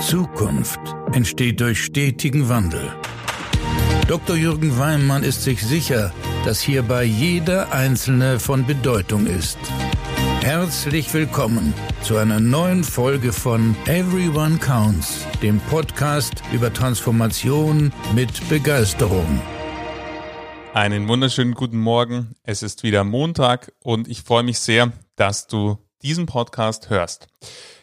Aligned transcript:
Zukunft 0.00 0.78
entsteht 1.12 1.60
durch 1.60 1.82
stetigen 1.82 2.50
Wandel. 2.50 2.92
Dr. 4.06 4.36
Jürgen 4.36 4.78
Weimann 4.78 5.22
ist 5.22 5.42
sich 5.42 5.62
sicher, 5.62 6.12
dass 6.44 6.60
hierbei 6.60 7.04
jeder 7.04 7.72
Einzelne 7.72 8.38
von 8.38 8.66
Bedeutung 8.66 9.26
ist. 9.26 9.58
Herzlich 10.42 11.12
willkommen 11.14 11.72
zu 12.02 12.18
einer 12.18 12.40
neuen 12.40 12.84
Folge 12.84 13.32
von 13.32 13.74
Everyone 13.86 14.58
Counts, 14.58 15.26
dem 15.40 15.60
Podcast 15.60 16.42
über 16.52 16.72
Transformation 16.72 17.90
mit 18.14 18.48
Begeisterung. 18.50 19.40
Einen 20.74 21.08
wunderschönen 21.08 21.54
guten 21.54 21.78
Morgen. 21.78 22.36
Es 22.42 22.62
ist 22.62 22.82
wieder 22.82 23.02
Montag 23.02 23.72
und 23.82 24.08
ich 24.08 24.22
freue 24.22 24.42
mich 24.42 24.58
sehr, 24.58 24.92
dass 25.16 25.46
du 25.46 25.78
diesen 26.02 26.26
Podcast 26.26 26.90
hörst. 26.90 27.28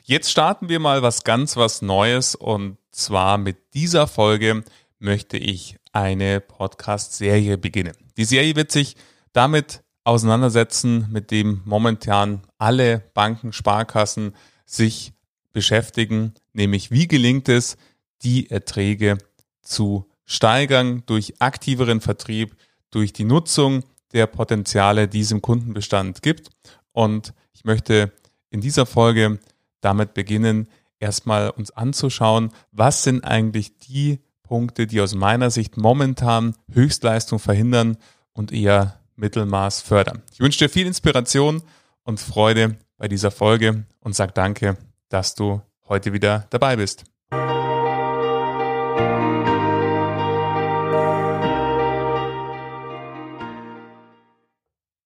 Jetzt 0.05 0.31
starten 0.31 0.67
wir 0.67 0.81
mal 0.81 1.01
was 1.01 1.23
ganz 1.23 1.55
was 1.55 1.81
Neues 1.81 2.35
und 2.35 2.77
zwar 2.91 3.38
mit 3.38 3.73
dieser 3.73 4.05
Folge 4.05 4.66
möchte 4.99 5.38
ich 5.38 5.77
eine 5.93 6.41
Podcast-Serie 6.41 7.57
beginnen. 7.57 7.95
Die 8.17 8.26
Serie 8.26 8.57
wird 8.57 8.70
sich 8.70 8.98
damit 9.31 9.81
auseinandersetzen, 10.03 11.07
mit 11.09 11.31
dem 11.31 11.62
momentan 11.63 12.41
alle 12.57 12.99
Banken, 13.13 13.53
Sparkassen 13.53 14.35
sich 14.66 15.13
beschäftigen, 15.53 16.34
nämlich 16.51 16.91
wie 16.91 17.07
gelingt 17.07 17.48
es, 17.48 17.77
die 18.23 18.49
Erträge 18.49 19.17
zu 19.62 20.09
steigern 20.26 21.04
durch 21.05 21.35
aktiveren 21.40 22.01
Vertrieb, 22.01 22.57
durch 22.91 23.13
die 23.13 23.23
Nutzung 23.23 23.85
der 24.12 24.27
Potenziale, 24.27 25.07
die 25.07 25.21
es 25.21 25.31
im 25.31 25.41
Kundenbestand 25.41 26.21
gibt. 26.21 26.49
Und 26.91 27.34
ich 27.54 27.63
möchte 27.63 28.12
in 28.49 28.59
dieser 28.59 28.85
Folge 28.85 29.40
damit 29.83 30.13
beginnen, 30.13 30.67
erstmal 30.99 31.49
uns 31.49 31.71
anzuschauen, 31.71 32.51
was 32.71 33.03
sind 33.03 33.23
eigentlich 33.23 33.77
die 33.77 34.19
Punkte, 34.43 34.87
die 34.87 35.01
aus 35.01 35.15
meiner 35.15 35.49
Sicht 35.49 35.77
momentan 35.77 36.55
Höchstleistung 36.71 37.40
verhindern 37.40 37.98
und 38.34 38.51
eher 38.51 38.99
Mittelmaß 39.15 39.81
fördern. 39.81 40.21
Ich 40.31 40.40
wünsche 40.40 40.59
dir 40.59 40.70
viel 40.70 40.87
Inspiration 40.87 41.62
und 42.03 42.20
Freude 42.20 42.77
bei 42.98 43.07
dieser 43.07 43.31
Folge 43.31 43.85
und 43.99 44.15
sag 44.15 44.35
danke, 44.35 44.77
dass 45.09 45.35
du 45.35 45.62
heute 45.87 46.13
wieder 46.13 46.47
dabei 46.49 46.75
bist. 46.75 47.05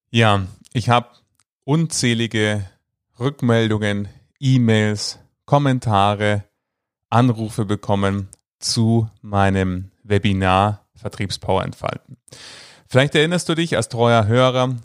Ja, 0.10 0.48
ich 0.74 0.90
habe 0.90 1.10
unzählige 1.64 2.66
Rückmeldungen 3.20 4.08
E-Mails, 4.40 5.20
Kommentare, 5.46 6.44
Anrufe 7.10 7.66
bekommen 7.66 8.30
zu 8.60 9.10
meinem 9.22 9.92
Webinar 10.04 10.86
Vertriebspower 10.96 11.64
entfalten. 11.64 12.18
Vielleicht 12.88 13.16
erinnerst 13.16 13.50
du 13.50 13.56
dich 13.56 13.76
als 13.76 13.90
treuer 13.90 14.26
Hörer 14.26 14.76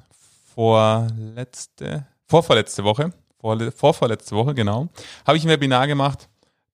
vor 0.55 1.09
letzte, 1.17 2.07
vorvorletzte 2.27 2.85
Woche, 2.85 3.13
vor, 3.41 3.59
vorvorletzte 3.73 4.37
Woche, 4.37 4.55
genau, 4.55 4.89
habe 5.27 5.37
ich 5.37 5.45
ein 5.45 5.51
Webinar 5.51 5.87
gemacht 5.87 6.29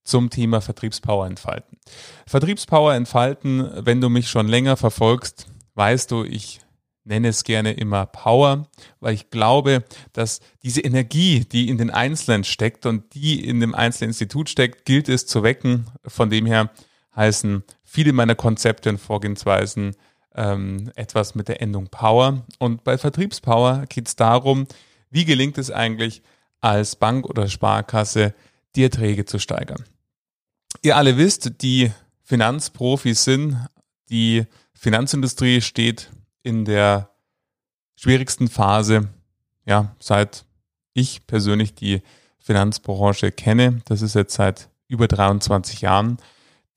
zum 0.05 0.31
Thema 0.31 0.61
Vertriebspower 0.61 1.27
entfalten. 1.27 1.79
Vertriebspower 2.27 2.95
entfalten, 2.95 3.71
wenn 3.85 4.01
du 4.01 4.09
mich 4.09 4.29
schon 4.29 4.49
länger 4.49 4.77
verfolgst, 4.77 5.47
weißt 5.75 6.11
du, 6.11 6.25
ich 6.25 6.61
nenne 7.09 7.29
es 7.29 7.43
gerne 7.43 7.73
immer 7.73 8.07
Power, 8.07 8.69
weil 9.01 9.15
ich 9.15 9.31
glaube, 9.31 9.83
dass 10.13 10.41
diese 10.63 10.83
Energie, 10.83 11.45
die 11.45 11.69
in 11.69 11.79
den 11.79 11.91
Einzelnen 11.91 12.45
steckt 12.45 12.87
und 12.87 13.15
die 13.15 13.45
in 13.45 13.61
dem 13.61 13.75
einzelnen 13.75 14.11
Institut 14.11 14.51
steckt, 14.51 14.85
gilt 14.85 15.09
es 15.09 15.27
zu 15.27 15.43
wecken. 15.43 15.87
Von 16.07 16.31
dem 16.31 16.47
her 16.47 16.71
heißen 17.17 17.65
viele 17.83 18.13
meiner 18.13 18.35
Konzepte 18.35 18.91
und 18.91 18.99
Vorgehensweisen 18.99 19.97
ähm, 20.35 20.93
etwas 20.95 21.35
mit 21.35 21.49
der 21.49 21.63
Endung 21.63 21.89
Power. 21.89 22.45
Und 22.59 22.85
bei 22.85 22.99
Vertriebspower 22.99 23.87
geht 23.89 24.09
es 24.09 24.17
darum, 24.17 24.67
wie 25.11 25.25
gelingt 25.25 25.57
es 25.57 25.71
eigentlich 25.71 26.23
als 26.61 26.97
Bank 26.97 27.27
oder 27.27 27.49
Sparkasse, 27.49 28.35
die 28.77 28.83
Erträge 28.83 29.25
zu 29.25 29.39
steigern. 29.39 29.85
Ihr 30.83 30.97
alle 30.97 31.17
wisst, 31.17 31.63
die 31.63 31.91
Finanzprofis 32.23 33.25
sind, 33.25 33.57
die 34.11 34.45
Finanzindustrie 34.75 35.63
steht 35.63 36.11
in 36.49 36.65
der 36.65 37.11
schwierigsten 37.95 38.49
Phase, 38.49 39.11
ja, 39.67 39.95
seit 40.01 40.47
ich 40.95 41.27
persönlich 41.27 41.75
die 41.75 42.01
Finanzbranche 42.39 43.31
kenne. 43.31 43.83
Das 43.85 44.01
ist 44.01 44.15
jetzt 44.15 44.35
seit 44.35 44.71
über 44.87 45.09
23 45.09 45.83
Jahren. 45.83 46.17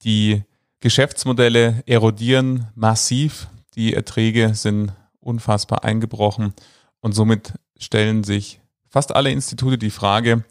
Die 0.04 0.44
Geschäftsmodelle 0.82 1.84
erodieren 1.86 2.68
massiv. 2.76 3.48
Die 3.76 3.94
Erträge 3.94 4.56
sind 4.56 4.92
unfassbar 5.22 5.86
eingebrochen 5.86 6.54
und 7.00 7.14
somit 7.14 7.54
stellen 7.78 8.26
sich 8.26 8.60
fast 8.90 9.16
alle 9.16 9.32
Institute 9.32 9.78
die 9.78 9.90
Frage, 9.90 10.44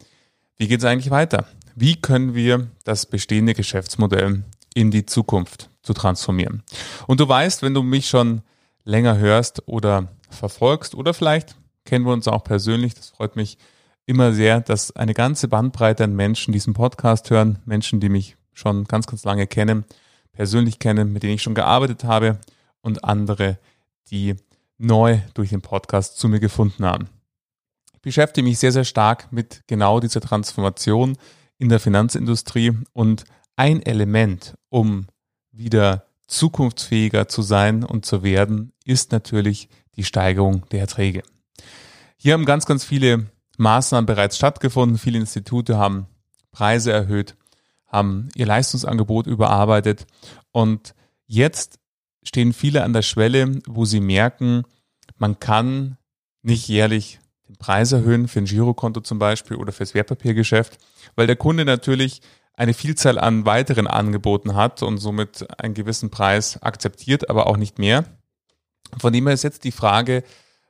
wie 0.56 0.66
geht 0.66 0.80
es 0.80 0.86
eigentlich 0.86 1.10
weiter? 1.10 1.46
Wie 1.74 1.96
können 1.96 2.34
wir 2.34 2.68
das 2.84 3.04
bestehende 3.04 3.52
Geschäftsmodell 3.52 4.44
in 4.72 4.90
die 4.90 5.04
Zukunft 5.04 5.68
zu 5.82 5.92
transformieren? 5.92 6.62
Und 7.06 7.20
du 7.20 7.28
weißt, 7.28 7.62
wenn 7.62 7.74
du 7.74 7.82
mich 7.82 8.08
schon 8.08 8.40
länger 8.84 9.18
hörst 9.18 9.66
oder 9.66 10.08
verfolgst 10.30 10.94
oder 10.94 11.14
vielleicht 11.14 11.56
kennen 11.84 12.04
wir 12.04 12.12
uns 12.12 12.28
auch 12.28 12.44
persönlich. 12.44 12.94
Das 12.94 13.10
freut 13.10 13.36
mich 13.36 13.58
immer 14.06 14.32
sehr, 14.32 14.60
dass 14.60 14.94
eine 14.96 15.14
ganze 15.14 15.48
Bandbreite 15.48 16.04
an 16.04 16.14
Menschen 16.14 16.52
diesen 16.52 16.74
Podcast 16.74 17.30
hören, 17.30 17.58
Menschen, 17.64 18.00
die 18.00 18.08
mich 18.08 18.36
schon 18.52 18.84
ganz, 18.84 19.06
ganz 19.06 19.24
lange 19.24 19.46
kennen, 19.46 19.84
persönlich 20.32 20.78
kennen, 20.78 21.12
mit 21.12 21.22
denen 21.22 21.34
ich 21.34 21.42
schon 21.42 21.54
gearbeitet 21.54 22.04
habe 22.04 22.38
und 22.80 23.04
andere, 23.04 23.58
die 24.10 24.36
neu 24.78 25.18
durch 25.34 25.50
den 25.50 25.62
Podcast 25.62 26.18
zu 26.18 26.28
mir 26.28 26.40
gefunden 26.40 26.84
haben. 26.84 27.08
Ich 27.92 28.00
beschäftige 28.00 28.46
mich 28.46 28.58
sehr, 28.58 28.72
sehr 28.72 28.84
stark 28.84 29.30
mit 29.30 29.62
genau 29.66 30.00
dieser 30.00 30.20
Transformation 30.20 31.16
in 31.58 31.68
der 31.68 31.80
Finanzindustrie 31.80 32.72
und 32.92 33.24
ein 33.56 33.82
Element, 33.82 34.54
um 34.70 35.06
wieder 35.52 36.06
zukunftsfähiger 36.30 37.28
zu 37.28 37.42
sein 37.42 37.84
und 37.84 38.06
zu 38.06 38.22
werden, 38.22 38.72
ist 38.84 39.12
natürlich 39.12 39.68
die 39.96 40.04
Steigerung 40.04 40.64
der 40.70 40.80
Erträge. 40.80 41.22
Hier 42.16 42.34
haben 42.34 42.44
ganz, 42.44 42.66
ganz 42.66 42.84
viele 42.84 43.26
Maßnahmen 43.58 44.06
bereits 44.06 44.36
stattgefunden. 44.36 44.98
Viele 44.98 45.18
Institute 45.18 45.76
haben 45.76 46.06
Preise 46.52 46.92
erhöht, 46.92 47.36
haben 47.86 48.28
ihr 48.34 48.46
Leistungsangebot 48.46 49.26
überarbeitet 49.26 50.06
und 50.52 50.94
jetzt 51.26 51.78
stehen 52.22 52.52
viele 52.52 52.84
an 52.84 52.92
der 52.92 53.02
Schwelle, 53.02 53.60
wo 53.66 53.84
sie 53.84 54.00
merken, 54.00 54.64
man 55.16 55.40
kann 55.40 55.96
nicht 56.42 56.68
jährlich 56.68 57.18
den 57.48 57.56
Preis 57.56 57.92
erhöhen 57.92 58.28
für 58.28 58.40
ein 58.40 58.44
Girokonto 58.44 59.00
zum 59.00 59.18
Beispiel 59.18 59.56
oder 59.56 59.72
fürs 59.72 59.94
Wertpapiergeschäft, 59.94 60.78
weil 61.16 61.26
der 61.26 61.36
Kunde 61.36 61.64
natürlich 61.64 62.20
eine 62.60 62.74
Vielzahl 62.74 63.18
an 63.18 63.46
weiteren 63.46 63.86
Angeboten 63.86 64.54
hat 64.54 64.82
und 64.82 64.98
somit 64.98 65.46
einen 65.58 65.72
gewissen 65.72 66.10
Preis 66.10 66.62
akzeptiert, 66.62 67.30
aber 67.30 67.46
auch 67.46 67.56
nicht 67.56 67.78
mehr. 67.78 68.04
Von 68.98 69.14
dem 69.14 69.26
her 69.26 69.32
ist 69.32 69.44
jetzt 69.44 69.64
die 69.64 69.72
Frage, 69.72 70.22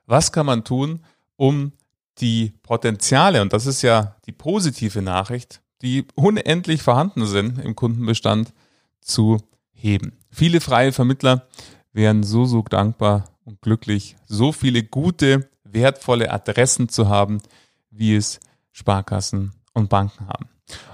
was 0.05 0.31
kann 0.31 0.45
man 0.45 0.63
tun, 0.63 1.03
um 1.35 1.73
die 2.19 2.53
Potenziale, 2.63 3.41
und 3.41 3.51
das 3.51 3.65
ist 3.65 3.81
ja 3.81 4.15
die 4.25 4.31
positive 4.31 5.01
Nachricht, 5.01 5.61
die 5.81 6.07
unendlich 6.15 6.81
vorhanden 6.81 7.25
sind 7.25 7.59
im 7.59 7.75
Kundenbestand, 7.75 8.53
zu 9.01 9.39
heben. 9.73 10.17
Viele 10.29 10.61
freie 10.61 10.93
Vermittler 10.93 11.45
wären 11.91 12.23
so, 12.23 12.45
so 12.45 12.61
dankbar 12.61 13.25
und 13.43 13.61
glücklich, 13.61 14.15
so 14.27 14.53
viele 14.53 14.83
gute, 14.83 15.49
wertvolle 15.65 16.31
Adressen 16.31 16.87
zu 16.87 17.09
haben, 17.09 17.41
wie 17.89 18.15
es 18.15 18.39
Sparkassen 18.71 19.51
und 19.73 19.89
Banken 19.89 20.29
haben. 20.29 20.47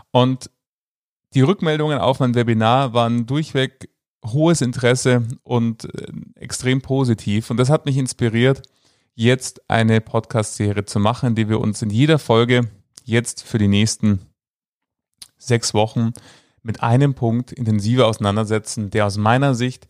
Und 0.09 0.49
die 1.33 1.41
Rückmeldungen 1.41 1.99
auf 1.99 2.19
mein 2.19 2.35
Webinar 2.35 2.93
waren 2.93 3.25
durchweg 3.25 3.89
hohes 4.25 4.61
Interesse 4.61 5.27
und 5.43 5.85
äh, 5.85 6.11
extrem 6.35 6.81
positiv. 6.81 7.49
Und 7.49 7.57
das 7.57 7.69
hat 7.69 7.85
mich 7.85 7.97
inspiriert, 7.97 8.61
jetzt 9.15 9.69
eine 9.69 10.01
Podcast-Serie 10.01 10.85
zu 10.85 10.99
machen, 10.99 11.35
die 11.35 11.49
wir 11.49 11.59
uns 11.59 11.81
in 11.81 11.89
jeder 11.89 12.19
Folge 12.19 12.69
jetzt 13.03 13.43
für 13.43 13.57
die 13.57 13.67
nächsten 13.67 14.19
sechs 15.37 15.73
Wochen 15.73 16.13
mit 16.61 16.83
einem 16.83 17.13
Punkt 17.15 17.51
intensiver 17.51 18.07
auseinandersetzen, 18.07 18.89
der 18.89 19.05
aus 19.05 19.17
meiner 19.17 19.55
Sicht 19.55 19.87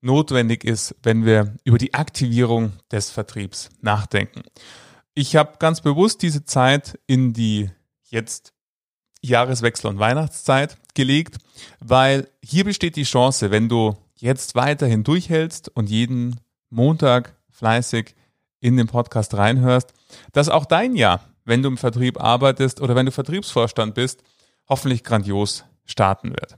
notwendig 0.00 0.64
ist, 0.64 0.94
wenn 1.02 1.24
wir 1.24 1.54
über 1.64 1.78
die 1.78 1.94
Aktivierung 1.94 2.72
des 2.90 3.10
Vertriebs 3.10 3.70
nachdenken. 3.80 4.42
Ich 5.14 5.36
habe 5.36 5.58
ganz 5.58 5.80
bewusst 5.80 6.22
diese 6.22 6.44
Zeit 6.44 6.98
in 7.06 7.32
die 7.32 7.70
jetzt 8.04 8.53
Jahreswechsel 9.28 9.90
und 9.90 9.98
Weihnachtszeit 9.98 10.76
gelegt, 10.94 11.38
weil 11.80 12.28
hier 12.42 12.64
besteht 12.64 12.96
die 12.96 13.04
Chance, 13.04 13.50
wenn 13.50 13.68
du 13.68 13.96
jetzt 14.16 14.54
weiterhin 14.54 15.04
durchhältst 15.04 15.68
und 15.74 15.90
jeden 15.90 16.40
Montag 16.70 17.34
fleißig 17.50 18.14
in 18.60 18.76
den 18.76 18.86
Podcast 18.86 19.34
reinhörst, 19.34 19.92
dass 20.32 20.48
auch 20.48 20.64
dein 20.64 20.96
Jahr, 20.96 21.20
wenn 21.44 21.62
du 21.62 21.68
im 21.68 21.78
Vertrieb 21.78 22.20
arbeitest 22.20 22.80
oder 22.80 22.94
wenn 22.94 23.06
du 23.06 23.12
Vertriebsvorstand 23.12 23.94
bist, 23.94 24.22
hoffentlich 24.68 25.04
grandios 25.04 25.64
starten 25.84 26.30
wird. 26.30 26.56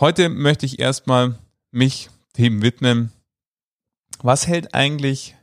Heute 0.00 0.28
möchte 0.28 0.66
ich 0.66 0.78
erstmal 0.80 1.38
mich 1.70 2.10
dem 2.36 2.62
widmen, 2.62 3.12
was 4.22 4.46
hält 4.46 4.74
eigentlich 4.74 5.36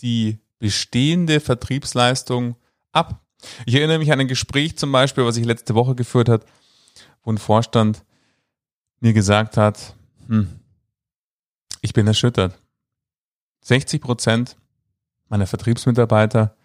die 0.00 0.38
bestehende 0.58 1.40
Vertriebsleistung 1.40 2.56
ab? 2.92 3.24
Ich 3.66 3.74
erinnere 3.74 3.98
mich 3.98 4.12
an 4.12 4.20
ein 4.20 4.28
Gespräch 4.28 4.76
zum 4.76 4.92
Beispiel, 4.92 5.24
was 5.24 5.36
ich 5.36 5.44
letzte 5.44 5.74
Woche 5.74 5.94
geführt 5.94 6.28
hat, 6.28 6.44
wo 7.22 7.32
ein 7.32 7.38
Vorstand 7.38 8.04
mir 9.00 9.12
gesagt 9.12 9.56
hat, 9.56 9.94
hm, 10.26 10.58
ich 11.80 11.92
bin 11.92 12.06
erschüttert. 12.06 12.58
60 13.62 14.00
Prozent 14.00 14.56
meiner 15.28 15.46
Vertriebsmitarbeiter 15.46 16.56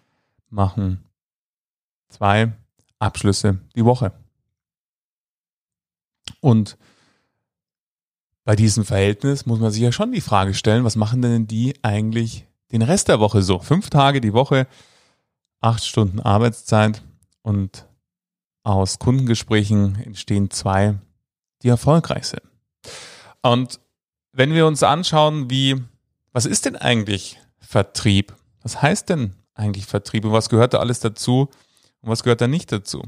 machen 0.50 1.04
zwei 2.08 2.52
Abschlüsse 2.98 3.58
die 3.76 3.84
Woche. 3.84 4.12
Und 6.40 6.76
bei 8.44 8.56
diesem 8.56 8.84
Verhältnis 8.84 9.46
muss 9.46 9.60
man 9.60 9.70
sich 9.70 9.82
ja 9.82 9.92
schon 9.92 10.12
die 10.12 10.20
Frage 10.20 10.54
stellen, 10.54 10.84
was 10.84 10.96
machen 10.96 11.22
denn 11.22 11.46
die 11.46 11.74
eigentlich 11.82 12.46
den 12.72 12.82
Rest 12.82 13.08
der 13.08 13.20
Woche 13.20 13.42
so? 13.42 13.58
Fünf 13.58 13.90
Tage 13.90 14.20
die 14.20 14.32
Woche, 14.32 14.66
acht 15.64 15.84
Stunden 15.84 16.20
Arbeitszeit 16.20 17.02
und 17.42 17.86
aus 18.64 18.98
Kundengesprächen 18.98 19.96
entstehen 20.04 20.50
zwei, 20.50 20.96
die 21.62 21.68
erfolgreich 21.68 22.26
sind. 22.26 22.42
Und 23.42 23.80
wenn 24.32 24.52
wir 24.52 24.66
uns 24.66 24.82
anschauen, 24.82 25.48
wie, 25.48 25.82
was 26.32 26.44
ist 26.44 26.66
denn 26.66 26.76
eigentlich 26.76 27.40
Vertrieb? 27.60 28.34
Was 28.62 28.82
heißt 28.82 29.08
denn 29.08 29.34
eigentlich 29.54 29.86
Vertrieb 29.86 30.24
und 30.26 30.32
was 30.32 30.50
gehört 30.50 30.74
da 30.74 30.78
alles 30.78 31.00
dazu 31.00 31.48
und 32.00 32.10
was 32.10 32.22
gehört 32.22 32.42
da 32.42 32.48
nicht 32.48 32.70
dazu? 32.70 33.02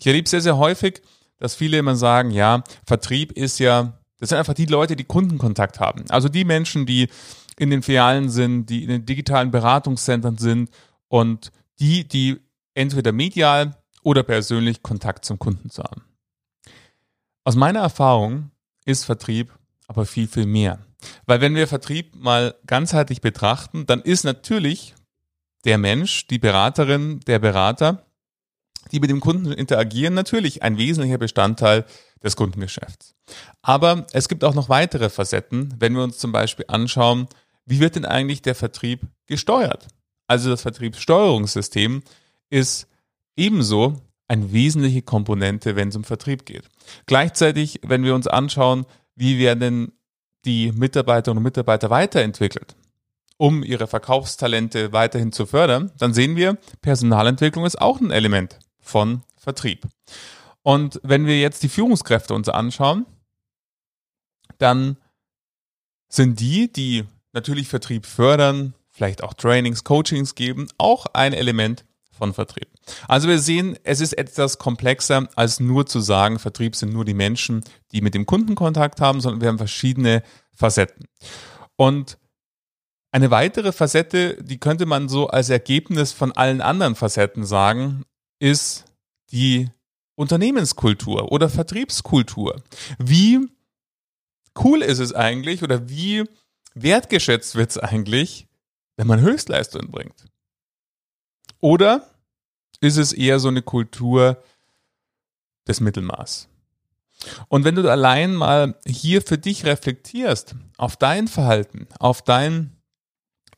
Ich 0.00 0.06
erlebe 0.06 0.28
sehr, 0.28 0.40
sehr 0.40 0.58
häufig, 0.58 1.02
dass 1.38 1.54
viele 1.54 1.78
immer 1.78 1.94
sagen, 1.94 2.30
ja, 2.30 2.64
Vertrieb 2.84 3.32
ist 3.32 3.60
ja, 3.60 3.98
das 4.18 4.30
sind 4.30 4.38
einfach 4.38 4.54
die 4.54 4.66
Leute, 4.66 4.96
die 4.96 5.04
Kundenkontakt 5.04 5.78
haben. 5.78 6.04
Also 6.10 6.28
die 6.28 6.44
Menschen, 6.44 6.86
die 6.86 7.08
in 7.56 7.70
den 7.70 7.82
Filialen 7.82 8.30
sind, 8.30 8.66
die 8.66 8.82
in 8.82 8.88
den 8.88 9.06
digitalen 9.06 9.50
Beratungszentren 9.50 10.38
sind 10.38 10.70
und 11.08 11.52
die, 11.80 12.06
die 12.06 12.40
entweder 12.74 13.12
medial 13.12 13.76
oder 14.02 14.22
persönlich 14.22 14.82
Kontakt 14.82 15.24
zum 15.24 15.38
Kunden 15.38 15.70
zu 15.70 15.82
haben. 15.82 16.02
Aus 17.44 17.56
meiner 17.56 17.80
Erfahrung 17.80 18.50
ist 18.84 19.04
Vertrieb 19.04 19.52
aber 19.88 20.06
viel, 20.06 20.28
viel 20.28 20.46
mehr. 20.46 20.78
Weil 21.26 21.40
wenn 21.40 21.54
wir 21.54 21.66
Vertrieb 21.66 22.14
mal 22.14 22.54
ganzheitlich 22.66 23.20
betrachten, 23.20 23.86
dann 23.86 24.02
ist 24.02 24.24
natürlich 24.24 24.94
der 25.64 25.78
Mensch, 25.78 26.26
die 26.28 26.38
Beraterin, 26.38 27.20
der 27.26 27.38
Berater, 27.38 28.06
die 28.92 29.00
mit 29.00 29.10
dem 29.10 29.20
Kunden 29.20 29.52
interagieren, 29.52 30.14
natürlich 30.14 30.62
ein 30.62 30.78
wesentlicher 30.78 31.18
Bestandteil 31.18 31.84
des 32.22 32.36
Kundengeschäfts. 32.36 33.14
Aber 33.62 34.06
es 34.12 34.28
gibt 34.28 34.44
auch 34.44 34.54
noch 34.54 34.68
weitere 34.68 35.10
Facetten, 35.10 35.74
wenn 35.78 35.94
wir 35.94 36.02
uns 36.02 36.18
zum 36.18 36.32
Beispiel 36.32 36.66
anschauen, 36.68 37.28
wie 37.66 37.80
wird 37.80 37.96
denn 37.96 38.04
eigentlich 38.04 38.42
der 38.42 38.54
Vertrieb 38.54 39.02
gesteuert? 39.26 39.88
Also 40.30 40.48
das 40.48 40.62
Vertriebssteuerungssystem 40.62 42.04
ist 42.50 42.86
ebenso 43.34 44.00
eine 44.28 44.52
wesentliche 44.52 45.02
Komponente, 45.02 45.74
wenn 45.74 45.88
es 45.88 45.96
um 45.96 46.04
Vertrieb 46.04 46.46
geht. 46.46 46.68
Gleichzeitig, 47.06 47.80
wenn 47.82 48.04
wir 48.04 48.14
uns 48.14 48.28
anschauen, 48.28 48.86
wie 49.16 49.40
werden 49.40 49.90
die 50.44 50.70
Mitarbeiterinnen 50.70 51.38
und 51.38 51.42
Mitarbeiter 51.42 51.90
weiterentwickelt, 51.90 52.76
um 53.38 53.64
ihre 53.64 53.88
Verkaufstalente 53.88 54.92
weiterhin 54.92 55.32
zu 55.32 55.46
fördern, 55.46 55.90
dann 55.98 56.14
sehen 56.14 56.36
wir, 56.36 56.58
Personalentwicklung 56.80 57.66
ist 57.66 57.80
auch 57.80 58.00
ein 58.00 58.12
Element 58.12 58.60
von 58.78 59.24
Vertrieb. 59.36 59.82
Und 60.62 61.00
wenn 61.02 61.26
wir 61.26 61.40
jetzt 61.40 61.64
die 61.64 61.68
Führungskräfte 61.68 62.34
uns 62.34 62.48
anschauen, 62.48 63.04
dann 64.58 64.96
sind 66.08 66.38
die, 66.38 66.72
die 66.72 67.02
natürlich 67.32 67.66
Vertrieb 67.66 68.06
fördern, 68.06 68.74
vielleicht 68.90 69.22
auch 69.22 69.34
Trainings, 69.34 69.84
Coachings 69.84 70.34
geben, 70.34 70.68
auch 70.78 71.06
ein 71.12 71.32
Element 71.32 71.84
von 72.10 72.34
Vertrieb. 72.34 72.68
Also 73.08 73.28
wir 73.28 73.38
sehen, 73.38 73.78
es 73.82 74.00
ist 74.00 74.12
etwas 74.12 74.58
komplexer, 74.58 75.28
als 75.36 75.58
nur 75.58 75.86
zu 75.86 76.00
sagen, 76.00 76.38
Vertrieb 76.38 76.76
sind 76.76 76.92
nur 76.92 77.04
die 77.04 77.14
Menschen, 77.14 77.64
die 77.92 78.02
mit 78.02 78.14
dem 78.14 78.26
Kunden 78.26 78.54
Kontakt 78.54 79.00
haben, 79.00 79.20
sondern 79.20 79.40
wir 79.40 79.48
haben 79.48 79.58
verschiedene 79.58 80.22
Facetten. 80.54 81.06
Und 81.76 82.18
eine 83.12 83.30
weitere 83.30 83.72
Facette, 83.72 84.42
die 84.42 84.58
könnte 84.58 84.86
man 84.86 85.08
so 85.08 85.28
als 85.28 85.48
Ergebnis 85.48 86.12
von 86.12 86.32
allen 86.32 86.60
anderen 86.60 86.94
Facetten 86.94 87.44
sagen, 87.44 88.04
ist 88.38 88.84
die 89.32 89.68
Unternehmenskultur 90.14 91.32
oder 91.32 91.48
Vertriebskultur. 91.48 92.62
Wie 92.98 93.48
cool 94.62 94.82
ist 94.82 94.98
es 94.98 95.14
eigentlich 95.14 95.62
oder 95.62 95.88
wie 95.88 96.24
wertgeschätzt 96.74 97.54
wird 97.54 97.70
es 97.70 97.78
eigentlich, 97.78 98.46
wenn 99.00 99.06
man 99.06 99.22
Höchstleistungen 99.22 99.90
bringt? 99.90 100.26
Oder 101.60 102.06
ist 102.80 102.98
es 102.98 103.14
eher 103.14 103.40
so 103.40 103.48
eine 103.48 103.62
Kultur 103.62 104.44
des 105.66 105.80
Mittelmaß? 105.80 106.48
Und 107.48 107.64
wenn 107.64 107.76
du 107.76 107.90
allein 107.90 108.34
mal 108.34 108.78
hier 108.86 109.22
für 109.22 109.38
dich 109.38 109.64
reflektierst, 109.64 110.54
auf 110.76 110.98
dein 110.98 111.28
Verhalten, 111.28 111.88
auf 111.98 112.20
dein 112.20 112.76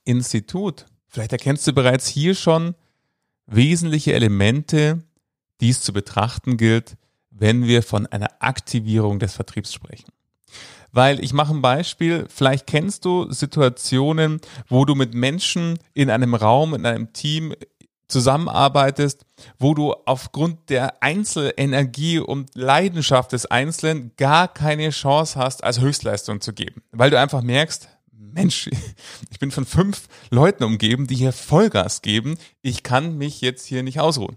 Institut, 0.04 0.86
vielleicht 1.08 1.32
erkennst 1.32 1.66
du 1.66 1.72
bereits 1.72 2.06
hier 2.06 2.36
schon 2.36 2.76
wesentliche 3.46 4.12
Elemente, 4.12 5.02
die 5.60 5.70
es 5.70 5.80
zu 5.80 5.92
betrachten 5.92 6.56
gilt, 6.56 6.96
wenn 7.30 7.66
wir 7.66 7.82
von 7.82 8.06
einer 8.06 8.30
Aktivierung 8.38 9.18
des 9.18 9.34
Vertriebs 9.34 9.74
sprechen. 9.74 10.12
Weil 10.92 11.24
ich 11.24 11.32
mache 11.32 11.54
ein 11.54 11.62
Beispiel, 11.62 12.26
vielleicht 12.28 12.66
kennst 12.66 13.04
du 13.06 13.30
Situationen, 13.32 14.40
wo 14.68 14.84
du 14.84 14.94
mit 14.94 15.14
Menschen 15.14 15.78
in 15.94 16.10
einem 16.10 16.34
Raum, 16.34 16.74
in 16.74 16.84
einem 16.84 17.12
Team 17.14 17.54
zusammenarbeitest, 18.08 19.24
wo 19.58 19.74
du 19.74 19.94
aufgrund 20.04 20.68
der 20.68 21.02
Einzelenergie 21.02 22.18
und 22.18 22.50
Leidenschaft 22.54 23.32
des 23.32 23.46
Einzelnen 23.46 24.12
gar 24.16 24.52
keine 24.52 24.90
Chance 24.90 25.38
hast, 25.38 25.64
als 25.64 25.80
Höchstleistung 25.80 26.42
zu 26.42 26.52
geben. 26.52 26.82
Weil 26.92 27.10
du 27.10 27.18
einfach 27.18 27.42
merkst, 27.42 27.88
Mensch, 28.12 28.68
ich 29.30 29.38
bin 29.38 29.50
von 29.50 29.64
fünf 29.64 30.08
Leuten 30.30 30.62
umgeben, 30.64 31.06
die 31.06 31.16
hier 31.16 31.32
Vollgas 31.32 32.02
geben. 32.02 32.36
Ich 32.60 32.82
kann 32.82 33.16
mich 33.16 33.40
jetzt 33.40 33.66
hier 33.66 33.82
nicht 33.82 33.98
ausruhen. 33.98 34.36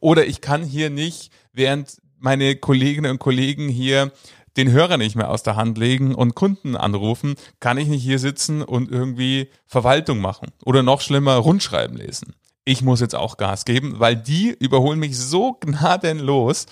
Oder 0.00 0.26
ich 0.26 0.40
kann 0.40 0.64
hier 0.64 0.90
nicht, 0.90 1.30
während 1.52 1.98
meine 2.18 2.56
Kolleginnen 2.56 3.12
und 3.12 3.18
Kollegen 3.18 3.68
hier 3.68 4.12
den 4.56 4.70
Hörer 4.70 4.96
nicht 4.96 5.16
mehr 5.16 5.30
aus 5.30 5.42
der 5.42 5.56
Hand 5.56 5.78
legen 5.78 6.14
und 6.14 6.34
Kunden 6.34 6.76
anrufen, 6.76 7.34
kann 7.60 7.78
ich 7.78 7.88
nicht 7.88 8.02
hier 8.02 8.18
sitzen 8.18 8.62
und 8.62 8.90
irgendwie 8.90 9.50
Verwaltung 9.66 10.20
machen 10.20 10.48
oder 10.64 10.82
noch 10.82 11.00
schlimmer 11.00 11.36
Rundschreiben 11.36 11.96
lesen 11.96 12.34
ich 12.64 12.82
muss 12.82 13.00
jetzt 13.00 13.14
auch 13.14 13.36
Gas 13.36 13.64
geben, 13.64 13.98
weil 13.98 14.16
die 14.16 14.50
überholen 14.50 14.98
mich 14.98 15.18
so 15.18 15.54
gnadenlos, 15.54 16.66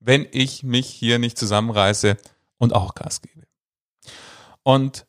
wenn 0.00 0.26
ich 0.30 0.62
mich 0.62 0.88
hier 0.88 1.18
nicht 1.18 1.38
zusammenreiße 1.38 2.16
und 2.58 2.74
auch 2.74 2.94
Gas 2.94 3.22
gebe. 3.22 3.46
Und 4.62 5.06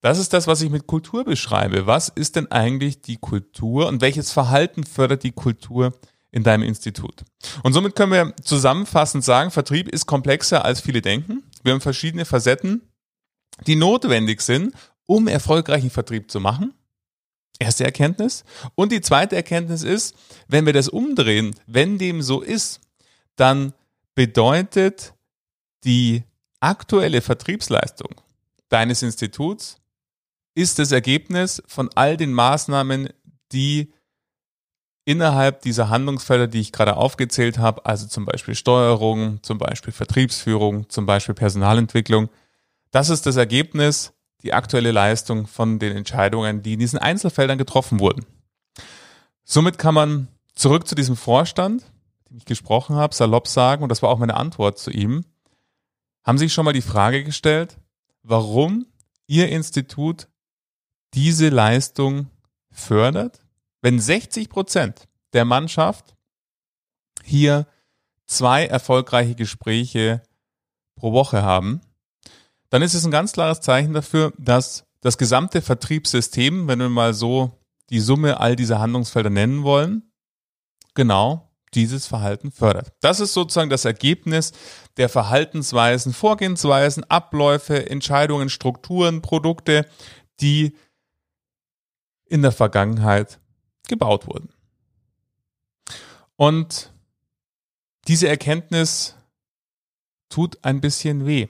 das 0.00 0.18
ist 0.18 0.32
das, 0.32 0.46
was 0.46 0.60
ich 0.60 0.70
mit 0.70 0.86
Kultur 0.86 1.24
beschreibe. 1.24 1.86
Was 1.86 2.08
ist 2.08 2.36
denn 2.36 2.50
eigentlich 2.52 3.00
die 3.00 3.16
Kultur 3.16 3.88
und 3.88 4.00
welches 4.00 4.30
Verhalten 4.32 4.84
fördert 4.84 5.22
die 5.22 5.32
Kultur 5.32 5.92
in 6.30 6.42
deinem 6.42 6.62
Institut? 6.62 7.24
Und 7.62 7.72
somit 7.72 7.96
können 7.96 8.12
wir 8.12 8.34
zusammenfassend 8.42 9.24
sagen, 9.24 9.50
Vertrieb 9.50 9.88
ist 9.88 10.06
komplexer 10.06 10.64
als 10.64 10.80
viele 10.80 11.02
denken. 11.02 11.42
Wir 11.62 11.72
haben 11.72 11.80
verschiedene 11.80 12.24
Facetten, 12.24 12.82
die 13.66 13.76
notwendig 13.76 14.40
sind, 14.40 14.74
um 15.06 15.28
erfolgreichen 15.28 15.90
Vertrieb 15.90 16.30
zu 16.30 16.40
machen. 16.40 16.74
Erste 17.58 17.84
Erkenntnis. 17.84 18.44
Und 18.74 18.92
die 18.92 19.00
zweite 19.00 19.34
Erkenntnis 19.34 19.82
ist, 19.82 20.14
wenn 20.46 20.66
wir 20.66 20.72
das 20.72 20.88
umdrehen, 20.88 21.54
wenn 21.66 21.98
dem 21.98 22.22
so 22.22 22.40
ist, 22.40 22.80
dann 23.36 23.72
bedeutet 24.14 25.14
die 25.84 26.22
aktuelle 26.60 27.20
Vertriebsleistung 27.20 28.10
deines 28.68 29.02
Instituts 29.02 29.78
ist 30.54 30.78
das 30.78 30.92
Ergebnis 30.92 31.62
von 31.66 31.88
all 31.94 32.16
den 32.16 32.32
Maßnahmen, 32.32 33.10
die 33.52 33.92
innerhalb 35.08 35.62
dieser 35.62 35.88
Handlungsfelder, 35.88 36.48
die 36.48 36.60
ich 36.60 36.70
gerade 36.70 36.98
aufgezählt 36.98 37.56
habe, 37.56 37.86
also 37.86 38.06
zum 38.06 38.26
Beispiel 38.26 38.54
Steuerung, 38.54 39.42
zum 39.42 39.56
Beispiel 39.56 39.90
Vertriebsführung, 39.90 40.90
zum 40.90 41.06
Beispiel 41.06 41.34
Personalentwicklung, 41.34 42.28
das 42.90 43.08
ist 43.08 43.24
das 43.24 43.36
Ergebnis 43.36 44.12
die 44.42 44.52
aktuelle 44.52 44.92
Leistung 44.92 45.46
von 45.46 45.78
den 45.78 45.96
Entscheidungen, 45.96 46.62
die 46.62 46.74
in 46.74 46.78
diesen 46.78 46.98
Einzelfeldern 46.98 47.56
getroffen 47.56 48.00
wurden. 48.00 48.26
Somit 49.44 49.78
kann 49.78 49.94
man 49.94 50.28
zurück 50.54 50.86
zu 50.86 50.94
diesem 50.94 51.16
Vorstand, 51.16 51.84
dem 52.28 52.36
ich 52.36 52.44
gesprochen 52.44 52.96
habe, 52.96 53.14
salopp 53.14 53.48
sagen, 53.48 53.82
und 53.82 53.88
das 53.88 54.02
war 54.02 54.10
auch 54.10 54.18
meine 54.18 54.36
Antwort 54.36 54.78
zu 54.78 54.90
ihm, 54.90 55.24
haben 56.22 56.36
sich 56.36 56.52
schon 56.52 56.66
mal 56.66 56.74
die 56.74 56.82
Frage 56.82 57.24
gestellt, 57.24 57.78
warum 58.22 58.84
Ihr 59.26 59.48
Institut 59.48 60.28
diese 61.14 61.48
Leistung 61.48 62.28
fördert, 62.70 63.40
wenn 63.80 64.00
60 64.00 64.48
Prozent 64.48 65.08
der 65.32 65.44
Mannschaft 65.44 66.16
hier 67.22 67.66
zwei 68.26 68.66
erfolgreiche 68.66 69.34
Gespräche 69.34 70.22
pro 70.96 71.12
Woche 71.12 71.42
haben, 71.42 71.80
dann 72.70 72.82
ist 72.82 72.94
es 72.94 73.04
ein 73.04 73.10
ganz 73.10 73.32
klares 73.32 73.60
Zeichen 73.60 73.94
dafür, 73.94 74.32
dass 74.38 74.84
das 75.00 75.16
gesamte 75.16 75.62
Vertriebssystem, 75.62 76.68
wenn 76.68 76.80
wir 76.80 76.88
mal 76.88 77.14
so 77.14 77.58
die 77.90 78.00
Summe 78.00 78.40
all 78.40 78.56
dieser 78.56 78.80
Handlungsfelder 78.80 79.30
nennen 79.30 79.62
wollen, 79.62 80.10
genau 80.94 81.48
dieses 81.74 82.06
Verhalten 82.06 82.50
fördert. 82.50 82.92
Das 83.00 83.20
ist 83.20 83.34
sozusagen 83.34 83.70
das 83.70 83.84
Ergebnis 83.84 84.52
der 84.96 85.08
Verhaltensweisen, 85.08 86.12
Vorgehensweisen, 86.12 87.04
Abläufe, 87.04 87.88
Entscheidungen, 87.90 88.48
Strukturen, 88.48 89.22
Produkte, 89.22 89.86
die 90.40 90.76
in 92.26 92.42
der 92.42 92.52
Vergangenheit 92.52 93.38
gebaut 93.88 94.26
wurden. 94.26 94.50
Und 96.36 96.92
diese 98.06 98.28
Erkenntnis 98.28 99.16
tut 100.28 100.64
ein 100.64 100.80
bisschen 100.80 101.26
weh, 101.26 101.48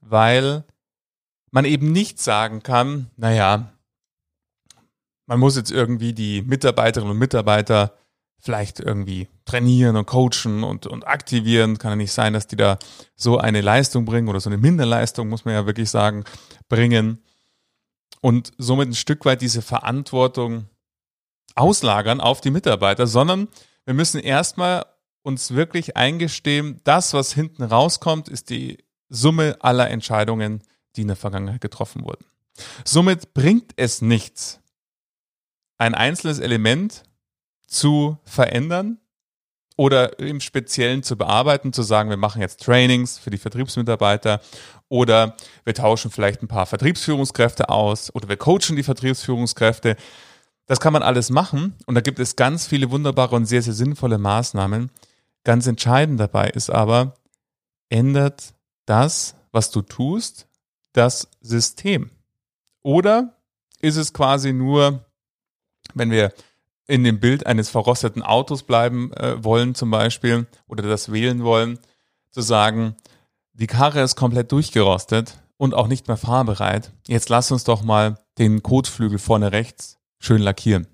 weil 0.00 0.64
man 1.50 1.64
eben 1.64 1.92
nicht 1.92 2.20
sagen 2.20 2.62
kann, 2.62 3.10
naja, 3.16 3.72
man 5.26 5.40
muss 5.40 5.56
jetzt 5.56 5.70
irgendwie 5.70 6.12
die 6.12 6.42
Mitarbeiterinnen 6.42 7.12
und 7.12 7.18
Mitarbeiter 7.18 7.96
vielleicht 8.38 8.80
irgendwie 8.80 9.28
trainieren 9.44 9.96
und 9.96 10.06
coachen 10.06 10.64
und, 10.64 10.86
und 10.86 11.06
aktivieren. 11.06 11.78
Kann 11.78 11.92
ja 11.92 11.96
nicht 11.96 12.12
sein, 12.12 12.32
dass 12.32 12.48
die 12.48 12.56
da 12.56 12.78
so 13.14 13.38
eine 13.38 13.60
Leistung 13.60 14.04
bringen 14.04 14.28
oder 14.28 14.40
so 14.40 14.50
eine 14.50 14.58
Minderleistung, 14.58 15.28
muss 15.28 15.44
man 15.44 15.54
ja 15.54 15.64
wirklich 15.64 15.90
sagen, 15.90 16.24
bringen. 16.68 17.22
Und 18.20 18.52
somit 18.58 18.88
ein 18.88 18.94
Stück 18.94 19.24
weit 19.24 19.42
diese 19.42 19.62
Verantwortung 19.62 20.66
auslagern 21.54 22.20
auf 22.20 22.40
die 22.40 22.50
Mitarbeiter, 22.50 23.06
sondern 23.06 23.48
wir 23.84 23.94
müssen 23.94 24.20
erstmal 24.20 24.86
uns 25.22 25.54
wirklich 25.54 25.96
eingestehen, 25.96 26.80
das, 26.84 27.14
was 27.14 27.32
hinten 27.32 27.62
rauskommt, 27.62 28.28
ist 28.28 28.50
die 28.50 28.78
Summe 29.08 29.56
aller 29.60 29.90
Entscheidungen, 29.90 30.62
die 30.96 31.02
in 31.02 31.08
der 31.08 31.16
Vergangenheit 31.16 31.60
getroffen 31.60 32.04
wurden. 32.04 32.24
Somit 32.84 33.34
bringt 33.34 33.72
es 33.76 34.02
nichts, 34.02 34.60
ein 35.78 35.94
einzelnes 35.94 36.38
Element 36.38 37.04
zu 37.66 38.18
verändern 38.24 38.98
oder 39.76 40.18
im 40.18 40.40
Speziellen 40.40 41.02
zu 41.02 41.16
bearbeiten, 41.16 41.72
zu 41.72 41.82
sagen, 41.82 42.10
wir 42.10 42.16
machen 42.16 42.42
jetzt 42.42 42.62
Trainings 42.62 43.18
für 43.18 43.30
die 43.30 43.38
Vertriebsmitarbeiter 43.38 44.40
oder 44.88 45.36
wir 45.64 45.74
tauschen 45.74 46.10
vielleicht 46.10 46.42
ein 46.42 46.48
paar 46.48 46.66
Vertriebsführungskräfte 46.66 47.68
aus 47.68 48.14
oder 48.14 48.28
wir 48.28 48.36
coachen 48.36 48.76
die 48.76 48.82
Vertriebsführungskräfte. 48.82 49.96
Das 50.66 50.80
kann 50.80 50.92
man 50.92 51.02
alles 51.02 51.30
machen 51.30 51.74
und 51.86 51.94
da 51.94 52.00
gibt 52.00 52.18
es 52.18 52.36
ganz 52.36 52.66
viele 52.66 52.90
wunderbare 52.90 53.34
und 53.36 53.46
sehr, 53.46 53.62
sehr 53.62 53.72
sinnvolle 53.72 54.18
Maßnahmen. 54.18 54.90
Ganz 55.44 55.66
entscheidend 55.66 56.20
dabei 56.20 56.48
ist 56.50 56.70
aber, 56.70 57.14
ändert 57.88 58.54
das, 58.86 59.34
was 59.50 59.70
du 59.70 59.82
tust, 59.82 60.46
das 60.92 61.28
System? 61.40 62.10
Oder 62.82 63.36
ist 63.80 63.96
es 63.96 64.12
quasi 64.12 64.52
nur, 64.52 65.04
wenn 65.94 66.10
wir 66.10 66.32
in 66.86 67.04
dem 67.04 67.20
Bild 67.20 67.46
eines 67.46 67.70
verrosteten 67.70 68.22
Autos 68.22 68.62
bleiben 68.62 69.12
äh, 69.14 69.42
wollen 69.42 69.74
zum 69.74 69.90
Beispiel 69.90 70.46
oder 70.66 70.82
das 70.82 71.12
wählen 71.12 71.42
wollen, 71.42 71.78
zu 72.30 72.40
sagen, 72.40 72.96
die 73.52 73.66
Karre 73.66 74.00
ist 74.00 74.16
komplett 74.16 74.52
durchgerostet 74.52 75.38
und 75.56 75.74
auch 75.74 75.86
nicht 75.86 76.08
mehr 76.08 76.16
fahrbereit. 76.16 76.92
Jetzt 77.06 77.28
lass 77.28 77.50
uns 77.52 77.64
doch 77.64 77.82
mal 77.82 78.18
den 78.38 78.62
Kotflügel 78.62 79.18
vorne 79.18 79.52
rechts 79.52 79.98
schön 80.22 80.40
lackieren. 80.40 80.86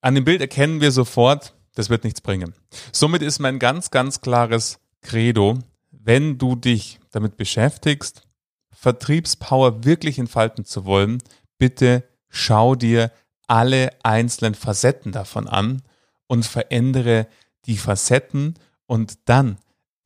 An 0.00 0.14
dem 0.14 0.24
Bild 0.24 0.40
erkennen 0.40 0.80
wir 0.80 0.92
sofort, 0.92 1.54
das 1.74 1.90
wird 1.90 2.04
nichts 2.04 2.20
bringen. 2.20 2.54
Somit 2.92 3.22
ist 3.22 3.38
mein 3.38 3.58
ganz, 3.58 3.90
ganz 3.90 4.20
klares 4.20 4.78
Credo, 5.00 5.58
wenn 5.90 6.38
du 6.38 6.54
dich 6.54 7.00
damit 7.10 7.36
beschäftigst, 7.36 8.22
Vertriebspower 8.70 9.84
wirklich 9.84 10.18
entfalten 10.18 10.64
zu 10.64 10.84
wollen, 10.84 11.22
bitte 11.56 12.04
schau 12.28 12.74
dir 12.74 13.10
alle 13.46 13.90
einzelnen 14.04 14.54
Facetten 14.54 15.10
davon 15.10 15.48
an 15.48 15.82
und 16.26 16.44
verändere 16.44 17.26
die 17.64 17.78
Facetten 17.78 18.54
und 18.86 19.18
dann 19.28 19.58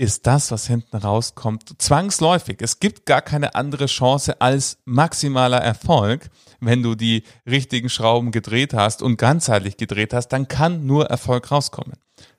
ist 0.02 0.26
das, 0.26 0.50
was 0.50 0.66
hinten 0.66 0.96
rauskommt, 0.96 1.80
zwangsläufig. 1.80 2.56
Es 2.60 2.80
gibt 2.80 3.06
gar 3.06 3.22
keine 3.22 3.54
andere 3.54 3.86
Chance 3.86 4.40
als 4.40 4.78
maximaler 4.84 5.58
Erfolg. 5.58 6.28
Wenn 6.58 6.82
du 6.82 6.96
die 6.96 7.22
richtigen 7.48 7.88
Schrauben 7.88 8.32
gedreht 8.32 8.74
hast 8.74 9.00
und 9.00 9.16
ganzheitlich 9.16 9.76
gedreht 9.76 10.12
hast, 10.12 10.26
dann 10.28 10.48
kann 10.48 10.86
nur 10.86 11.06
Erfolg 11.06 11.52
rauskommen, 11.52 11.98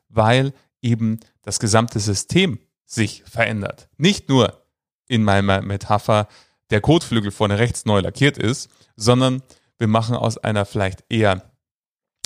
weil 0.10 0.52
eben 0.82 1.22
das 1.42 1.62
gesamte 1.62 2.02
System 2.02 2.60
sich 2.84 3.24
verändert. 3.24 3.88
Nicht 3.96 4.28
nur 4.28 4.62
in 5.08 5.24
meiner 5.24 5.62
Metapher 5.62 6.28
der 6.70 6.82
Kotflügel 6.82 7.32
vorne 7.32 7.60
rechts 7.60 7.86
neu 7.86 8.02
lackiert 8.02 8.38
ist, 8.38 8.70
sondern 8.98 9.42
wir 9.78 9.88
machen 9.88 10.18
aus 10.18 10.38
einer 10.38 10.66
vielleicht 10.66 11.06
eher 11.08 11.50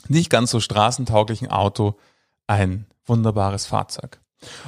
nicht 0.08 0.32
ganz 0.32 0.50
so 0.50 0.60
straßentauglichen 0.60 1.50
Auto 1.51 1.96
ein 2.48 2.88
wunderbares 3.06 3.67
Fahrzeug. 3.67 4.20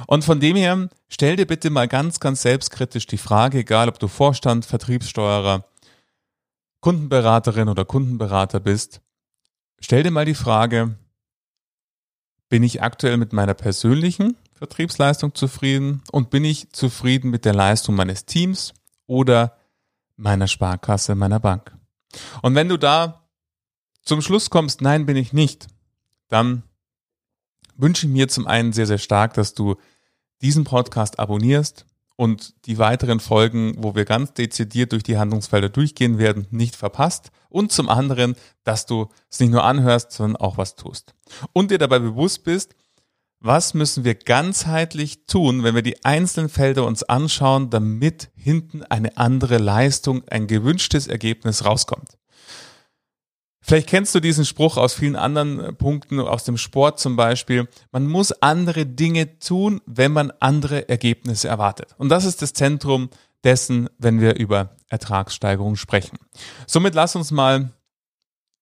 Und 0.06 0.24
von 0.24 0.40
dem 0.40 0.56
her, 0.56 0.88
stell 1.08 1.36
dir 1.36 1.46
bitte 1.46 1.70
mal 1.70 1.88
ganz, 1.88 2.20
ganz 2.20 2.42
selbstkritisch 2.42 3.06
die 3.06 3.18
Frage, 3.18 3.58
egal 3.58 3.88
ob 3.88 3.98
du 3.98 4.08
Vorstand, 4.08 4.64
Vertriebssteuerer, 4.64 5.64
Kundenberaterin 6.80 7.68
oder 7.68 7.84
Kundenberater 7.84 8.60
bist, 8.60 9.00
stell 9.80 10.02
dir 10.02 10.10
mal 10.10 10.24
die 10.24 10.34
Frage, 10.34 10.96
bin 12.48 12.62
ich 12.62 12.82
aktuell 12.82 13.16
mit 13.16 13.32
meiner 13.32 13.54
persönlichen 13.54 14.36
Vertriebsleistung 14.54 15.34
zufrieden 15.34 16.02
und 16.10 16.30
bin 16.30 16.44
ich 16.44 16.72
zufrieden 16.72 17.30
mit 17.30 17.44
der 17.44 17.54
Leistung 17.54 17.94
meines 17.94 18.26
Teams 18.26 18.74
oder 19.06 19.56
meiner 20.16 20.48
Sparkasse, 20.48 21.14
meiner 21.14 21.40
Bank? 21.40 21.74
Und 22.42 22.54
wenn 22.54 22.68
du 22.68 22.76
da 22.76 23.28
zum 24.02 24.20
Schluss 24.20 24.50
kommst, 24.50 24.80
nein, 24.80 25.06
bin 25.06 25.16
ich 25.16 25.32
nicht, 25.32 25.68
dann 26.28 26.64
wünsche 27.80 28.08
mir 28.08 28.28
zum 28.28 28.46
einen 28.46 28.72
sehr, 28.72 28.86
sehr 28.86 28.98
stark, 28.98 29.34
dass 29.34 29.54
du 29.54 29.76
diesen 30.42 30.64
Podcast 30.64 31.18
abonnierst 31.18 31.86
und 32.16 32.54
die 32.66 32.78
weiteren 32.78 33.18
Folgen, 33.18 33.74
wo 33.78 33.94
wir 33.94 34.04
ganz 34.04 34.34
dezidiert 34.34 34.92
durch 34.92 35.02
die 35.02 35.16
Handlungsfelder 35.16 35.70
durchgehen 35.70 36.18
werden, 36.18 36.46
nicht 36.50 36.76
verpasst. 36.76 37.30
Und 37.48 37.72
zum 37.72 37.88
anderen, 37.88 38.36
dass 38.62 38.84
du 38.86 39.08
es 39.30 39.40
nicht 39.40 39.50
nur 39.50 39.64
anhörst, 39.64 40.12
sondern 40.12 40.36
auch 40.36 40.58
was 40.58 40.76
tust. 40.76 41.14
Und 41.52 41.70
dir 41.70 41.78
dabei 41.78 41.98
bewusst 41.98 42.44
bist, 42.44 42.74
was 43.40 43.72
müssen 43.72 44.04
wir 44.04 44.14
ganzheitlich 44.16 45.24
tun, 45.24 45.64
wenn 45.64 45.74
wir 45.74 45.80
die 45.80 46.04
einzelnen 46.04 46.50
Felder 46.50 46.84
uns 46.84 47.02
anschauen, 47.02 47.70
damit 47.70 48.30
hinten 48.36 48.82
eine 48.82 49.16
andere 49.16 49.56
Leistung, 49.56 50.28
ein 50.28 50.46
gewünschtes 50.46 51.06
Ergebnis 51.06 51.64
rauskommt. 51.64 52.18
Vielleicht 53.62 53.88
kennst 53.88 54.14
du 54.14 54.20
diesen 54.20 54.44
Spruch 54.44 54.76
aus 54.76 54.94
vielen 54.94 55.16
anderen 55.16 55.60
äh, 55.60 55.72
Punkten, 55.72 56.18
aus 56.20 56.44
dem 56.44 56.56
Sport 56.56 56.98
zum 56.98 57.16
Beispiel. 57.16 57.68
Man 57.92 58.06
muss 58.06 58.32
andere 58.32 58.86
Dinge 58.86 59.38
tun, 59.38 59.80
wenn 59.86 60.12
man 60.12 60.32
andere 60.40 60.88
Ergebnisse 60.88 61.48
erwartet. 61.48 61.94
Und 61.98 62.08
das 62.08 62.24
ist 62.24 62.42
das 62.42 62.52
Zentrum 62.52 63.10
dessen, 63.44 63.88
wenn 63.98 64.20
wir 64.20 64.36
über 64.36 64.76
Ertragssteigerung 64.88 65.76
sprechen. 65.76 66.18
Somit 66.66 66.94
lass 66.94 67.16
uns 67.16 67.30
mal 67.30 67.70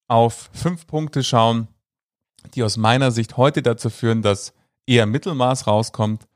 auf 0.08 0.50
fünf 0.52 0.86
Punkte 0.86 1.22
schauen, 1.22 1.68
die 2.54 2.62
aus 2.62 2.76
meiner 2.76 3.10
Sicht 3.10 3.36
heute 3.36 3.62
dazu 3.62 3.90
führen, 3.90 4.22
dass 4.22 4.52
eher 4.86 5.06
Mittelmaß 5.06 5.66
rauskommt 5.66 6.26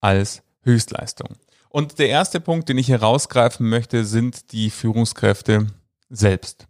als 0.00 0.42
Höchstleistung. 0.62 1.36
Und 1.68 1.98
der 1.98 2.08
erste 2.08 2.40
Punkt, 2.40 2.68
den 2.68 2.78
ich 2.78 2.86
hier 2.86 3.00
rausgreifen 3.00 3.68
möchte, 3.68 4.04
sind 4.04 4.52
die 4.52 4.70
Führungskräfte 4.70 5.66
selbst. 6.08 6.67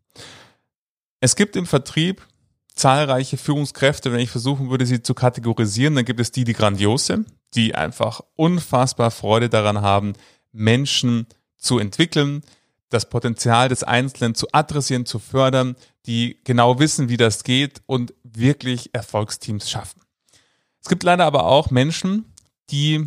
Es 1.20 1.36
gibt 1.36 1.56
im 1.56 1.66
Vertrieb 1.66 2.26
zahlreiche 2.74 3.36
Führungskräfte, 3.36 4.12
wenn 4.12 4.20
ich 4.20 4.30
versuchen 4.30 4.70
würde, 4.70 4.86
sie 4.86 5.02
zu 5.02 5.14
kategorisieren, 5.14 5.96
dann 5.96 6.04
gibt 6.04 6.20
es 6.20 6.30
die, 6.30 6.44
die 6.44 6.52
grandiose, 6.52 7.24
die 7.54 7.74
einfach 7.74 8.20
unfassbar 8.36 9.10
Freude 9.10 9.48
daran 9.48 9.80
haben, 9.80 10.12
Menschen 10.52 11.26
zu 11.56 11.78
entwickeln, 11.78 12.42
das 12.88 13.10
Potenzial 13.10 13.68
des 13.68 13.82
Einzelnen 13.82 14.34
zu 14.34 14.46
adressieren, 14.52 15.06
zu 15.06 15.18
fördern, 15.18 15.76
die 16.06 16.38
genau 16.44 16.78
wissen, 16.78 17.08
wie 17.08 17.16
das 17.16 17.44
geht 17.44 17.82
und 17.86 18.14
wirklich 18.22 18.94
Erfolgsteams 18.94 19.68
schaffen. 19.68 20.00
Es 20.80 20.88
gibt 20.88 21.02
leider 21.02 21.26
aber 21.26 21.46
auch 21.46 21.70
Menschen, 21.70 22.32
die 22.70 23.06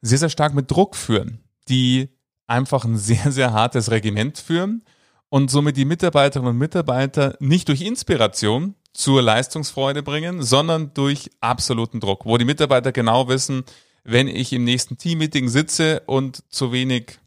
sehr, 0.00 0.18
sehr 0.18 0.30
stark 0.30 0.54
mit 0.54 0.70
Druck 0.70 0.96
führen, 0.96 1.44
die 1.68 2.08
einfach 2.46 2.84
ein 2.84 2.96
sehr, 2.96 3.30
sehr 3.30 3.52
hartes 3.52 3.90
Regiment 3.90 4.38
führen 4.38 4.82
und 5.30 5.50
somit 5.50 5.76
die 5.76 5.84
Mitarbeiterinnen 5.84 6.52
und 6.52 6.58
Mitarbeiter 6.58 7.36
nicht 7.40 7.68
durch 7.68 7.82
Inspiration 7.82 8.74
zur 8.92 9.22
Leistungsfreude 9.22 10.02
bringen, 10.02 10.42
sondern 10.42 10.92
durch 10.94 11.30
absoluten 11.40 12.00
Druck, 12.00 12.24
wo 12.24 12.38
die 12.38 12.44
Mitarbeiter 12.44 12.92
genau 12.92 13.28
wissen, 13.28 13.64
wenn 14.04 14.26
ich 14.26 14.52
im 14.52 14.64
nächsten 14.64 14.96
Teammeeting 14.96 15.48
sitze 15.48 16.02
und 16.06 16.42
zu 16.52 16.72
wenig 16.72 17.18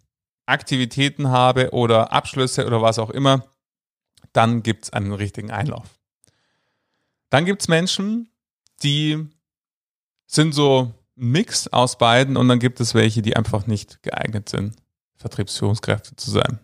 Aktivitäten 0.46 1.30
habe 1.30 1.72
oder 1.72 2.12
Abschlüsse 2.12 2.66
oder 2.66 2.82
was 2.82 3.00
auch 3.00 3.12
immer, 3.12 3.46
dann 4.34 4.64
gibt 4.64 4.86
es 4.86 4.94
einen 4.94 5.14
richtigen 5.14 5.52
Einlauf. 5.52 6.00
Dann 7.30 7.46
gibt 7.46 7.62
es 7.62 7.68
Menschen, 7.68 8.30
die 8.84 9.28
sind 10.26 10.54
so 10.54 10.92
ein 11.18 11.32
Mix 11.32 11.68
aus 11.68 11.98
beiden 11.98 12.36
und 12.36 12.48
dann 12.48 12.60
gibt 12.60 12.80
es 12.80 12.94
welche, 12.94 13.22
die 13.22 13.36
einfach 13.36 13.68
nicht 13.68 14.02
geeignet 14.02 14.50
sind, 14.50 14.76
Vertriebsführungskräfte 15.22 16.16
zu 16.16 16.32
sein. 16.32 16.60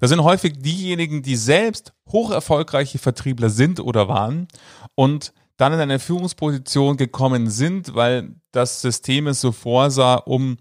Das 0.00 0.10
sind 0.10 0.22
häufig 0.22 0.54
diejenigen, 0.58 1.22
die 1.22 1.36
selbst 1.36 1.92
hoch 2.08 2.30
erfolgreiche 2.30 2.98
Vertriebler 2.98 3.50
sind 3.50 3.80
oder 3.80 4.08
waren 4.08 4.48
und 4.94 5.32
dann 5.56 5.72
in 5.72 5.80
eine 5.80 5.98
Führungsposition 5.98 6.96
gekommen 6.96 7.50
sind, 7.50 7.94
weil 7.94 8.34
das 8.52 8.80
System 8.80 9.26
es 9.26 9.40
so 9.40 9.52
vorsah, 9.52 10.14
um 10.14 10.56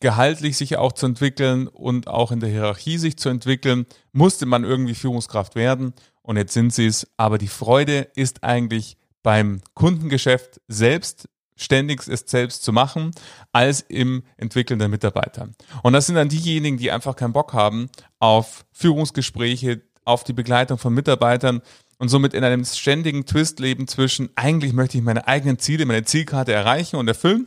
gehaltlich 0.00 0.56
sich 0.56 0.76
auch 0.76 0.92
zu 0.92 1.06
entwickeln 1.06 1.68
und 1.68 2.08
auch 2.08 2.32
in 2.32 2.40
der 2.40 2.48
Hierarchie 2.48 2.98
sich 2.98 3.18
zu 3.18 3.28
entwickeln, 3.28 3.86
musste 4.12 4.46
man 4.46 4.64
irgendwie 4.64 4.94
Führungskraft 4.94 5.54
werden 5.54 5.92
und 6.22 6.36
jetzt 6.36 6.52
sind 6.52 6.72
sie 6.72 6.86
es. 6.86 7.06
Aber 7.16 7.38
die 7.38 7.48
Freude 7.48 8.08
ist 8.14 8.44
eigentlich 8.44 8.96
beim 9.22 9.60
Kundengeschäft 9.74 10.60
selbst 10.68 11.28
ständig 11.58 12.06
es 12.08 12.24
selbst 12.26 12.62
zu 12.62 12.72
machen, 12.72 13.10
als 13.52 13.82
im 13.82 14.22
Entwickeln 14.36 14.78
der 14.78 14.88
Mitarbeiter. 14.88 15.48
Und 15.82 15.92
das 15.92 16.06
sind 16.06 16.14
dann 16.14 16.28
diejenigen, 16.28 16.78
die 16.78 16.90
einfach 16.90 17.16
keinen 17.16 17.32
Bock 17.34 17.52
haben 17.52 17.90
auf 18.18 18.64
Führungsgespräche, 18.72 19.82
auf 20.04 20.24
die 20.24 20.32
Begleitung 20.32 20.78
von 20.78 20.94
Mitarbeitern 20.94 21.60
und 21.98 22.08
somit 22.08 22.32
in 22.32 22.44
einem 22.44 22.64
ständigen 22.64 23.26
Twist 23.26 23.60
leben 23.60 23.86
zwischen, 23.86 24.30
eigentlich 24.36 24.72
möchte 24.72 24.96
ich 24.96 25.04
meine 25.04 25.28
eigenen 25.28 25.58
Ziele, 25.58 25.84
meine 25.84 26.04
Zielkarte 26.04 26.52
erreichen 26.52 26.96
und 26.96 27.08
erfüllen 27.08 27.46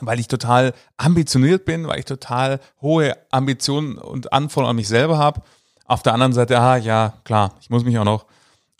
weil 0.00 0.18
ich 0.18 0.28
total 0.28 0.74
ambitioniert 0.96 1.64
bin, 1.64 1.86
weil 1.86 2.00
ich 2.00 2.04
total 2.04 2.60
hohe 2.80 3.16
Ambitionen 3.30 3.96
und 3.98 4.32
Anforderungen 4.32 4.70
an 4.70 4.76
mich 4.76 4.88
selber 4.88 5.18
habe. 5.18 5.42
Auf 5.86 6.02
der 6.02 6.14
anderen 6.14 6.32
Seite, 6.32 6.58
ah 6.58 6.76
ja, 6.76 7.14
klar, 7.24 7.54
ich 7.60 7.70
muss 7.70 7.84
mich 7.84 7.98
auch 7.98 8.04
noch 8.04 8.26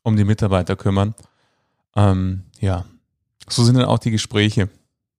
um 0.03 0.17
die 0.17 0.25
Mitarbeiter 0.25 0.77
kümmern. 0.77 1.15
Ähm, 1.97 2.45
ja, 2.59 2.85
so 3.49 3.65
sind 3.65 3.77
dann 3.77 3.87
auch 3.87 3.99
die 3.99 4.11
Gespräche, 4.11 4.69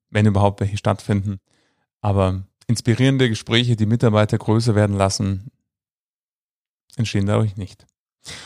wenn 0.09 0.25
überhaupt 0.25 0.59
welche 0.59 0.77
stattfinden. 0.77 1.39
Aber 2.01 2.43
inspirierende 2.67 3.29
Gespräche, 3.29 3.75
die 3.75 3.85
Mitarbeiter 3.85 4.37
größer 4.37 4.75
werden 4.75 4.97
lassen, 4.97 5.51
entstehen 6.95 7.25
dadurch 7.25 7.57
nicht. 7.57 7.85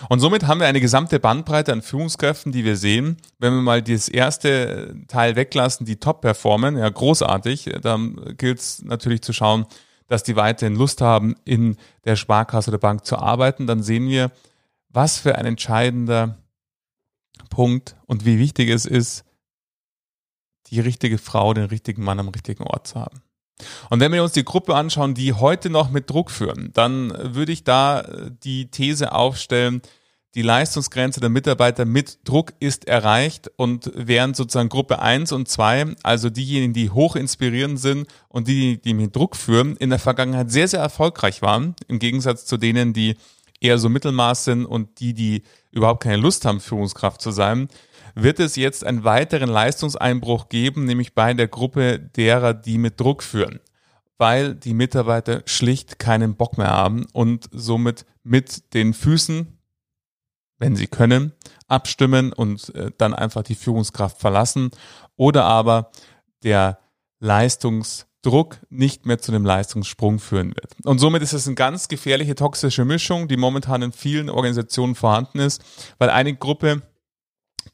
Und 0.09 0.19
somit 0.19 0.45
haben 0.45 0.59
wir 0.59 0.67
eine 0.67 0.81
gesamte 0.81 1.19
Bandbreite 1.19 1.71
an 1.71 1.81
Führungskräften, 1.81 2.51
die 2.51 2.65
wir 2.65 2.75
sehen. 2.75 3.17
Wenn 3.37 3.53
wir 3.53 3.61
mal 3.61 3.81
das 3.81 4.09
erste 4.09 4.95
Teil 5.07 5.37
weglassen, 5.37 5.85
die 5.85 5.97
top 5.97 6.21
performen, 6.21 6.77
ja 6.77 6.89
großartig, 6.89 7.75
dann 7.81 8.35
gilt 8.37 8.59
es 8.59 8.81
natürlich 8.81 9.21
zu 9.21 9.31
schauen, 9.31 9.65
dass 10.07 10.23
die 10.23 10.35
weiterhin 10.35 10.75
Lust 10.75 11.01
haben, 11.01 11.35
in 11.45 11.77
der 12.03 12.17
Sparkasse 12.17 12.71
oder 12.71 12.77
Bank 12.77 13.05
zu 13.05 13.17
arbeiten. 13.17 13.67
Dann 13.67 13.83
sehen 13.83 14.09
wir, 14.09 14.31
was 14.89 15.17
für 15.17 15.35
ein 15.35 15.45
entscheidender 15.45 16.37
Punkt 17.49 17.95
und 18.05 18.25
wie 18.25 18.39
wichtig 18.39 18.69
es 18.69 18.85
ist, 18.85 19.23
die 20.71 20.79
richtige 20.79 21.17
Frau, 21.17 21.53
den 21.53 21.65
richtigen 21.65 22.03
Mann 22.03 22.19
am 22.19 22.29
richtigen 22.29 22.63
Ort 22.63 22.87
zu 22.87 22.99
haben. 22.99 23.21
Und 23.89 23.99
wenn 23.99 24.13
wir 24.13 24.23
uns 24.23 24.31
die 24.31 24.45
Gruppe 24.45 24.75
anschauen, 24.75 25.13
die 25.13 25.33
heute 25.33 25.69
noch 25.69 25.89
mit 25.89 26.09
Druck 26.09 26.31
führen, 26.31 26.71
dann 26.73 27.13
würde 27.35 27.51
ich 27.51 27.63
da 27.63 28.01
äh, 28.01 28.31
die 28.43 28.71
These 28.71 29.11
aufstellen, 29.11 29.81
die 30.35 30.43
Leistungsgrenze 30.43 31.19
der 31.19 31.29
Mitarbeiter 31.29 31.85
mit 31.85 32.19
Druck 32.23 32.53
ist 32.59 32.87
erreicht 32.87 33.49
und 33.55 33.91
während 33.95 34.35
sozusagen 34.35 34.69
Gruppe 34.69 34.99
1 34.99 35.31
und 35.31 35.49
2, 35.49 35.95
also 36.03 36.29
diejenigen, 36.29 36.73
die 36.73 36.91
hoch 36.91 37.15
inspirierend 37.15 37.79
sind 37.79 38.07
und 38.27 38.47
die, 38.47 38.79
die 38.79 38.93
mit 38.93 39.15
Druck 39.15 39.35
führen, 39.35 39.75
in 39.77 39.89
der 39.89 39.97
Vergangenheit 39.97 40.51
sehr, 40.51 40.67
sehr 40.67 40.81
erfolgreich 40.81 41.41
waren, 41.41 41.75
im 41.87 41.97
Gegensatz 41.97 42.45
zu 42.45 42.57
denen, 42.57 42.93
die 42.93 43.15
eher 43.59 43.79
so 43.79 43.89
Mittelmaß 43.89 44.45
sind 44.45 44.65
und 44.65 44.99
die, 44.99 45.15
die 45.15 45.41
überhaupt 45.71 46.03
keine 46.03 46.17
Lust 46.17 46.45
haben, 46.45 46.59
Führungskraft 46.59 47.21
zu 47.21 47.31
sein, 47.31 47.67
wird 48.23 48.39
es 48.39 48.55
jetzt 48.55 48.83
einen 48.83 49.03
weiteren 49.03 49.49
Leistungseinbruch 49.49 50.49
geben, 50.49 50.85
nämlich 50.85 51.13
bei 51.13 51.33
der 51.33 51.47
Gruppe 51.47 51.99
derer, 51.99 52.53
die 52.53 52.77
mit 52.77 52.99
Druck 52.99 53.23
führen, 53.23 53.59
weil 54.17 54.55
die 54.55 54.73
Mitarbeiter 54.73 55.43
schlicht 55.45 55.99
keinen 55.99 56.35
Bock 56.35 56.57
mehr 56.57 56.69
haben 56.71 57.05
und 57.13 57.49
somit 57.51 58.05
mit 58.23 58.73
den 58.73 58.93
Füßen, 58.93 59.59
wenn 60.57 60.75
sie 60.75 60.87
können, 60.87 61.33
abstimmen 61.67 62.33
und 62.33 62.73
äh, 62.75 62.91
dann 62.97 63.13
einfach 63.13 63.43
die 63.43 63.55
Führungskraft 63.55 64.19
verlassen 64.19 64.71
oder 65.15 65.45
aber 65.45 65.91
der 66.43 66.79
Leistungsdruck 67.19 68.59
nicht 68.69 69.05
mehr 69.05 69.19
zu 69.19 69.31
einem 69.31 69.45
Leistungssprung 69.45 70.19
führen 70.19 70.55
wird. 70.55 70.75
Und 70.83 70.99
somit 70.99 71.21
ist 71.21 71.33
es 71.33 71.47
eine 71.47 71.55
ganz 71.55 71.87
gefährliche 71.87 72.35
toxische 72.35 72.85
Mischung, 72.85 73.27
die 73.27 73.37
momentan 73.37 73.81
in 73.81 73.91
vielen 73.91 74.29
Organisationen 74.29 74.95
vorhanden 74.95 75.39
ist, 75.39 75.61
weil 75.97 76.09
eine 76.09 76.35
Gruppe 76.35 76.81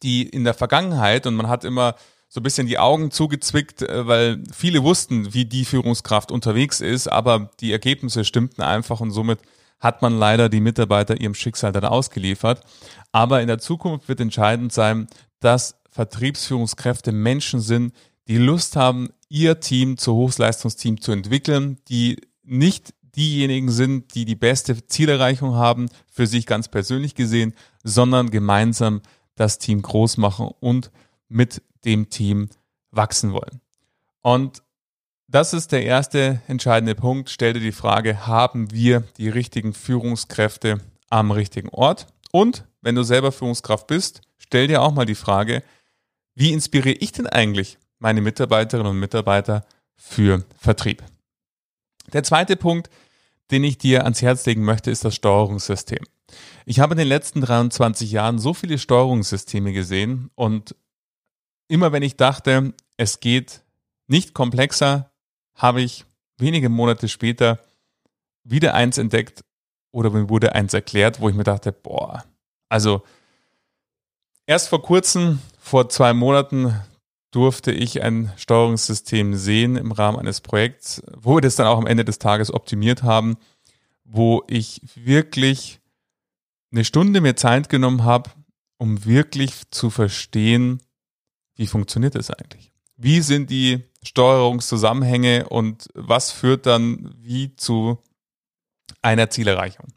die 0.03 0.23
in 0.23 0.43
der 0.43 0.53
Vergangenheit, 0.53 1.27
und 1.27 1.35
man 1.35 1.47
hat 1.47 1.63
immer 1.63 1.95
so 2.27 2.39
ein 2.39 2.43
bisschen 2.43 2.67
die 2.67 2.79
Augen 2.79 3.11
zugezwickt, 3.11 3.81
äh, 3.81 4.07
weil 4.07 4.43
viele 4.53 4.83
wussten, 4.83 5.33
wie 5.33 5.45
die 5.45 5.65
Führungskraft 5.65 6.31
unterwegs 6.31 6.81
ist, 6.81 7.07
aber 7.07 7.51
die 7.59 7.71
Ergebnisse 7.71 8.25
stimmten 8.25 8.61
einfach 8.61 8.99
und 8.99 9.11
somit 9.11 9.39
hat 9.79 10.01
man 10.01 10.17
leider 10.17 10.49
die 10.49 10.61
Mitarbeiter 10.61 11.19
ihrem 11.19 11.35
Schicksal 11.35 11.71
dann 11.71 11.85
ausgeliefert. 11.85 12.61
Aber 13.11 13.41
in 13.41 13.47
der 13.47 13.59
Zukunft 13.59 14.07
wird 14.07 14.19
entscheidend 14.19 14.73
sein, 14.73 15.07
dass 15.39 15.75
Vertriebsführungskräfte 15.91 17.11
Menschen 17.11 17.59
sind, 17.59 17.93
die 18.27 18.37
Lust 18.37 18.75
haben, 18.75 19.09
ihr 19.29 19.59
Team 19.59 19.97
zu 19.97 20.13
Hochleistungsteam 20.13 20.99
zu 20.99 21.11
entwickeln, 21.11 21.77
die 21.87 22.19
nicht 22.43 22.93
diejenigen 23.15 23.71
sind, 23.71 24.13
die 24.15 24.25
die 24.25 24.35
beste 24.35 24.87
Zielerreichung 24.87 25.55
haben, 25.55 25.87
für 26.11 26.27
sich 26.27 26.45
ganz 26.45 26.67
persönlich 26.67 27.15
gesehen, 27.15 27.53
sondern 27.83 28.29
gemeinsam 28.29 29.01
das 29.35 29.57
Team 29.57 29.81
groß 29.81 30.17
machen 30.17 30.49
und 30.59 30.91
mit 31.27 31.61
dem 31.83 32.09
Team 32.09 32.49
wachsen 32.91 33.33
wollen. 33.33 33.61
Und 34.21 34.63
das 35.27 35.53
ist 35.53 35.71
der 35.71 35.83
erste 35.83 36.41
entscheidende 36.47 36.95
Punkt. 36.95 37.29
Stell 37.29 37.53
dir 37.53 37.59
die 37.59 37.71
Frage, 37.71 38.27
haben 38.27 38.71
wir 38.71 39.01
die 39.17 39.29
richtigen 39.29 39.73
Führungskräfte 39.73 40.79
am 41.09 41.31
richtigen 41.31 41.69
Ort? 41.69 42.07
Und 42.31 42.65
wenn 42.81 42.95
du 42.95 43.03
selber 43.03 43.31
Führungskraft 43.31 43.87
bist, 43.87 44.21
stell 44.37 44.67
dir 44.67 44.81
auch 44.81 44.93
mal 44.93 45.05
die 45.05 45.15
Frage, 45.15 45.63
wie 46.35 46.53
inspiriere 46.53 46.97
ich 46.99 47.11
denn 47.11 47.27
eigentlich 47.27 47.77
meine 47.99 48.21
Mitarbeiterinnen 48.21 48.91
und 48.91 48.99
Mitarbeiter 48.99 49.65
für 49.95 50.43
Vertrieb? 50.57 51.03
Der 52.13 52.23
zweite 52.23 52.55
Punkt, 52.55 52.89
den 53.51 53.63
ich 53.63 53.77
dir 53.77 54.03
ans 54.03 54.21
Herz 54.21 54.45
legen 54.45 54.63
möchte, 54.63 54.91
ist 54.91 55.05
das 55.05 55.15
Steuerungssystem. 55.15 56.03
Ich 56.65 56.79
habe 56.79 56.93
in 56.93 56.97
den 56.97 57.07
letzten 57.07 57.41
23 57.41 58.11
Jahren 58.11 58.39
so 58.39 58.53
viele 58.53 58.77
Steuerungssysteme 58.77 59.73
gesehen 59.73 60.31
und 60.35 60.75
immer 61.67 61.91
wenn 61.91 62.03
ich 62.03 62.17
dachte, 62.17 62.73
es 62.97 63.19
geht 63.19 63.61
nicht 64.07 64.33
komplexer, 64.33 65.11
habe 65.55 65.81
ich 65.81 66.05
wenige 66.37 66.69
Monate 66.69 67.07
später 67.07 67.59
wieder 68.43 68.73
eins 68.73 68.97
entdeckt 68.97 69.43
oder 69.91 70.09
mir 70.09 70.29
wurde 70.29 70.53
eins 70.53 70.73
erklärt, 70.73 71.21
wo 71.21 71.29
ich 71.29 71.35
mir 71.35 71.43
dachte, 71.43 71.71
boah, 71.71 72.25
also 72.69 73.03
erst 74.45 74.69
vor 74.69 74.81
kurzem, 74.81 75.39
vor 75.59 75.89
zwei 75.89 76.13
Monaten, 76.13 76.75
durfte 77.35 77.73
ich 77.73 78.01
ein 78.01 78.31
Steuerungssystem 78.37 79.35
sehen 79.35 79.75
im 79.75 79.91
Rahmen 79.91 80.17
eines 80.17 80.39
Projekts, 80.39 81.03
wo 81.17 81.35
wir 81.35 81.41
das 81.41 81.57
dann 81.57 81.67
auch 81.67 81.77
am 81.77 81.85
Ende 81.85 82.05
des 82.05 82.17
Tages 82.17 82.53
optimiert 82.53 83.03
haben, 83.03 83.35
wo 84.05 84.43
ich 84.47 84.81
wirklich 84.95 85.81
eine 86.71 86.85
Stunde 86.85 87.19
mir 87.19 87.35
Zeit 87.35 87.67
genommen 87.67 88.05
habe, 88.05 88.31
um 88.77 89.03
wirklich 89.03 89.69
zu 89.69 89.89
verstehen, 89.89 90.81
wie 91.55 91.67
funktioniert 91.67 92.15
das 92.15 92.31
eigentlich? 92.31 92.71
Wie 92.95 93.19
sind 93.19 93.49
die 93.49 93.83
Steuerungszusammenhänge 94.03 95.49
und 95.49 95.89
was 95.93 96.31
führt 96.31 96.65
dann 96.65 97.13
wie 97.17 97.53
zu 97.57 97.97
einer 99.01 99.29
Zielerreichung? 99.29 99.87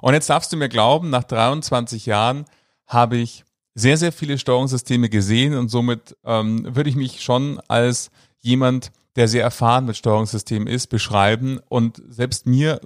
Und 0.00 0.14
jetzt 0.14 0.30
darfst 0.30 0.52
du 0.54 0.56
mir 0.56 0.70
glauben, 0.70 1.10
nach 1.10 1.24
23 1.24 2.06
Jahren 2.06 2.46
habe 2.86 3.18
ich 3.18 3.44
sehr, 3.78 3.96
sehr 3.96 4.12
viele 4.12 4.38
Steuerungssysteme 4.38 5.08
gesehen 5.08 5.54
und 5.54 5.68
somit 5.68 6.16
ähm, 6.24 6.74
würde 6.74 6.90
ich 6.90 6.96
mich 6.96 7.22
schon 7.22 7.60
als 7.68 8.10
jemand, 8.40 8.90
der 9.14 9.28
sehr 9.28 9.42
erfahren 9.42 9.86
mit 9.86 9.96
Steuerungssystemen 9.96 10.66
ist, 10.66 10.88
beschreiben. 10.88 11.60
Und 11.68 12.02
selbst 12.08 12.46
mir 12.46 12.80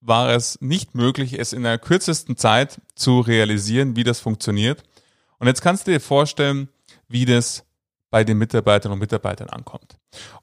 war 0.00 0.30
es 0.30 0.60
nicht 0.60 0.94
möglich, 0.94 1.38
es 1.38 1.52
in 1.52 1.64
der 1.64 1.78
kürzesten 1.78 2.36
Zeit 2.36 2.80
zu 2.94 3.20
realisieren, 3.20 3.96
wie 3.96 4.04
das 4.04 4.20
funktioniert. 4.20 4.84
Und 5.38 5.48
jetzt 5.48 5.62
kannst 5.62 5.86
du 5.86 5.90
dir 5.90 6.00
vorstellen, 6.00 6.68
wie 7.08 7.24
das 7.24 7.64
bei 8.10 8.22
den 8.22 8.38
Mitarbeitern 8.38 8.92
und 8.92 8.98
Mitarbeitern 8.98 9.48
ankommt. 9.48 9.96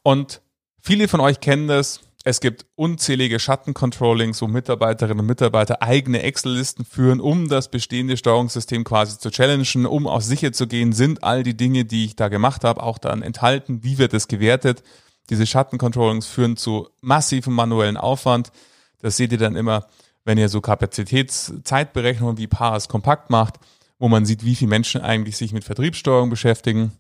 Und 0.04 0.42
viele 0.82 1.08
von 1.08 1.20
euch 1.20 1.40
kennen 1.40 1.68
das. 1.68 2.02
Es 2.30 2.42
gibt 2.42 2.66
unzählige 2.76 3.40
Schattencontrollings, 3.40 4.42
wo 4.42 4.48
Mitarbeiterinnen 4.48 5.22
und 5.22 5.28
Mitarbeiter 5.28 5.82
eigene 5.82 6.24
Excel-Listen 6.24 6.84
führen, 6.84 7.22
um 7.22 7.48
das 7.48 7.72
bestehende 7.72 8.18
Steuerungssystem 8.18 8.84
quasi 8.84 9.18
zu 9.18 9.32
challengen, 9.32 9.86
um 9.86 10.08
auch 10.08 10.20
sicher 10.20 10.52
zu 10.52 10.68
gehen, 10.68 10.92
sind 10.92 11.24
all 11.24 11.44
die 11.44 11.56
Dinge, 11.56 11.86
die 11.86 12.04
ich 12.04 12.18
da 12.18 12.28
gemacht 12.28 12.66
habe, 12.66 12.84
auch 12.84 12.98
dann 12.98 13.22
enthalten, 13.22 13.82
wie 13.82 13.98
wird 13.98 14.14
es 14.14 14.28
gewertet. 14.28 14.84
Diese 15.30 15.48
Schattencontrollings 15.48 16.28
führen 16.28 16.58
zu 16.58 16.90
massivem 17.00 17.54
manuellen 17.54 17.96
Aufwand. 17.96 18.52
Das 19.00 19.16
seht 19.16 19.32
ihr 19.32 19.38
dann 19.38 19.56
immer, 19.56 19.88
wenn 20.26 20.38
ihr 20.38 20.50
so 20.50 20.60
Kapazitätszeitberechnungen 20.60 22.38
wie 22.38 22.48
Paras 22.48 22.90
kompakt 22.90 23.30
macht, 23.30 23.54
wo 24.00 24.10
man 24.10 24.26
sieht, 24.26 24.44
wie 24.44 24.56
viele 24.56 24.68
Menschen 24.68 25.00
eigentlich 25.00 25.38
sich 25.38 25.54
mit 25.54 25.64
Vertriebssteuerung 25.64 26.30
beschäftigen. 26.30 26.92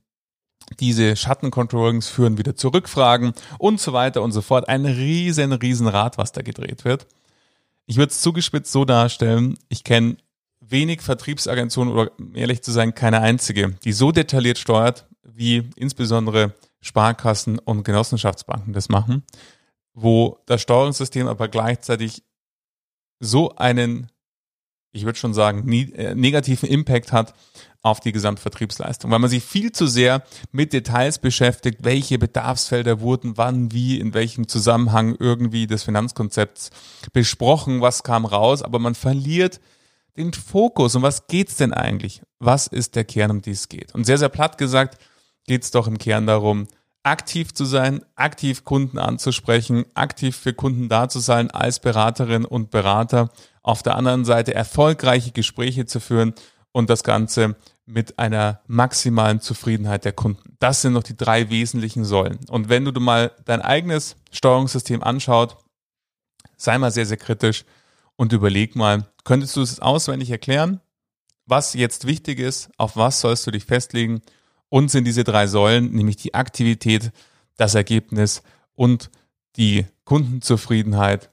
Diese 0.80 1.16
Schattencontrollings 1.16 2.08
führen 2.10 2.38
wieder 2.38 2.56
zu 2.56 2.70
Rückfragen 2.70 3.34
und 3.58 3.80
so 3.80 3.94
weiter 3.94 4.22
und 4.22 4.32
so 4.32 4.42
fort. 4.42 4.68
Ein 4.68 4.86
riesen, 4.86 5.54
riesen 5.54 5.88
Rad, 5.88 6.18
was 6.18 6.32
da 6.32 6.42
gedreht 6.42 6.86
wird. 6.86 7.08
Ich 7.86 7.98
würde 7.98 8.12
es 8.12 8.22
zugespitzt 8.22 8.72
so 8.72 8.84
darstellen, 8.84 9.58
ich 9.70 9.84
kenne 9.84 10.18
wenig 10.60 11.02
Vertriebsagenturen 11.02 11.90
oder 11.90 12.12
ehrlich 12.34 12.62
zu 12.62 12.72
sein, 12.72 12.94
keine 12.94 13.22
einzige, 13.22 13.70
die 13.84 13.94
so 13.94 14.12
detailliert 14.12 14.58
steuert, 14.58 15.06
wie 15.24 15.70
insbesondere 15.76 16.54
Sparkassen 16.82 17.60
und 17.60 17.84
Genossenschaftsbanken 17.84 18.74
das 18.74 18.90
machen, 18.90 19.24
wo 19.94 20.40
das 20.46 20.62
Steuerungssystem 20.62 21.28
aber 21.28 21.48
gleichzeitig 21.48 22.24
so 23.20 23.56
einen, 23.56 24.12
ich 24.92 25.06
würde 25.06 25.20
schon 25.20 25.34
sagen, 25.34 25.72
äh, 25.72 26.16
negativen 26.16 26.68
Impact 26.70 27.12
hat 27.12 27.34
auf 27.82 28.00
die 28.00 28.12
Gesamtvertriebsleistung, 28.12 29.12
weil 29.12 29.20
man 29.20 29.30
sich 29.30 29.44
viel 29.44 29.72
zu 29.72 29.88
sehr 29.88 30.24
mit 30.52 30.74
Details 30.74 31.20
beschäftigt, 31.20 31.80
welche 31.84 32.18
Bedarfsfelder 32.18 33.00
wurden 33.00 33.38
wann, 33.38 33.72
wie, 33.72 34.00
in 34.00 34.14
welchem 34.14 34.48
Zusammenhang 34.48 35.16
irgendwie 35.20 35.68
des 35.68 35.84
Finanzkonzepts 35.84 36.72
besprochen, 37.14 37.82
was 37.82 38.04
kam 38.04 38.26
raus, 38.26 38.62
aber 38.62 38.80
man 38.80 38.96
verliert 38.96 39.60
den 40.18 40.34
Fokus. 40.34 40.96
Um 40.96 41.04
was 41.04 41.28
geht's 41.28 41.58
denn 41.58 41.74
eigentlich? 41.74 42.22
Was 42.40 42.68
ist 42.68 42.96
der 42.96 43.06
Kern, 43.06 43.32
um 43.32 43.42
die 43.42 43.52
es 43.52 43.70
geht? 43.70 43.94
Und 43.94 44.06
sehr, 44.06 44.18
sehr 44.18 44.30
platt 44.30 44.58
gesagt, 44.58 44.98
geht's 45.46 45.72
doch 45.72 45.88
im 45.88 45.98
Kern 45.98 46.28
darum, 46.28 46.68
aktiv 47.04 47.54
zu 47.54 47.64
sein, 47.64 48.02
aktiv 48.16 48.66
Kunden 48.66 48.98
anzusprechen, 48.98 49.86
aktiv 49.94 50.36
für 50.36 50.54
Kunden 50.54 50.90
da 50.90 51.08
zu 51.08 51.20
sein 51.20 51.50
als 51.52 51.80
Beraterin 51.80 52.44
und 52.44 52.70
Berater. 52.70 53.30
Auf 53.68 53.84
der 53.84 53.98
anderen 53.98 54.24
Seite 54.24 54.54
erfolgreiche 54.54 55.34
Gespräche 55.34 55.86
zu 55.86 56.00
führen 56.00 56.34
und 56.72 56.90
das 56.90 57.04
Ganze 57.04 57.58
mit 57.86 58.18
einer 58.18 58.62
maximalen 58.68 59.42
Zufriedenheit 59.42 60.06
der 60.06 60.14
Kunden. 60.14 60.56
Das 60.60 60.82
sind 60.82 60.94
noch 60.94 61.04
die 61.04 61.18
drei 61.18 61.50
wesentlichen 61.50 62.06
Säulen. 62.06 62.40
Und 62.48 62.70
wenn 62.70 62.86
du 62.86 62.98
mal 63.02 63.34
dein 63.44 63.62
eigenes 63.62 64.16
Steuerungssystem 64.32 65.04
anschaut, 65.04 65.58
sei 66.56 66.78
mal 66.78 66.92
sehr, 66.92 67.06
sehr 67.06 67.18
kritisch 67.18 67.66
und 68.16 68.32
überleg 68.32 68.78
mal, 68.78 69.06
könntest 69.26 69.58
du 69.58 69.62
es 69.62 69.82
auswendig 69.82 70.32
erklären, 70.32 70.80
was 71.46 71.74
jetzt 71.74 72.08
wichtig 72.08 72.40
ist, 72.40 72.70
auf 72.78 72.96
was 72.96 73.20
sollst 73.20 73.48
du 73.48 73.52
dich 73.52 73.66
festlegen 73.66 74.22
und 74.70 74.92
sind 74.92 75.04
diese 75.04 75.26
drei 75.26 75.46
Säulen, 75.46 75.92
nämlich 75.92 76.16
die 76.16 76.36
Aktivität, 76.36 77.12
das 77.58 77.76
Ergebnis 77.76 78.44
und 78.76 79.10
die 79.58 79.88
Kundenzufriedenheit 80.06 81.32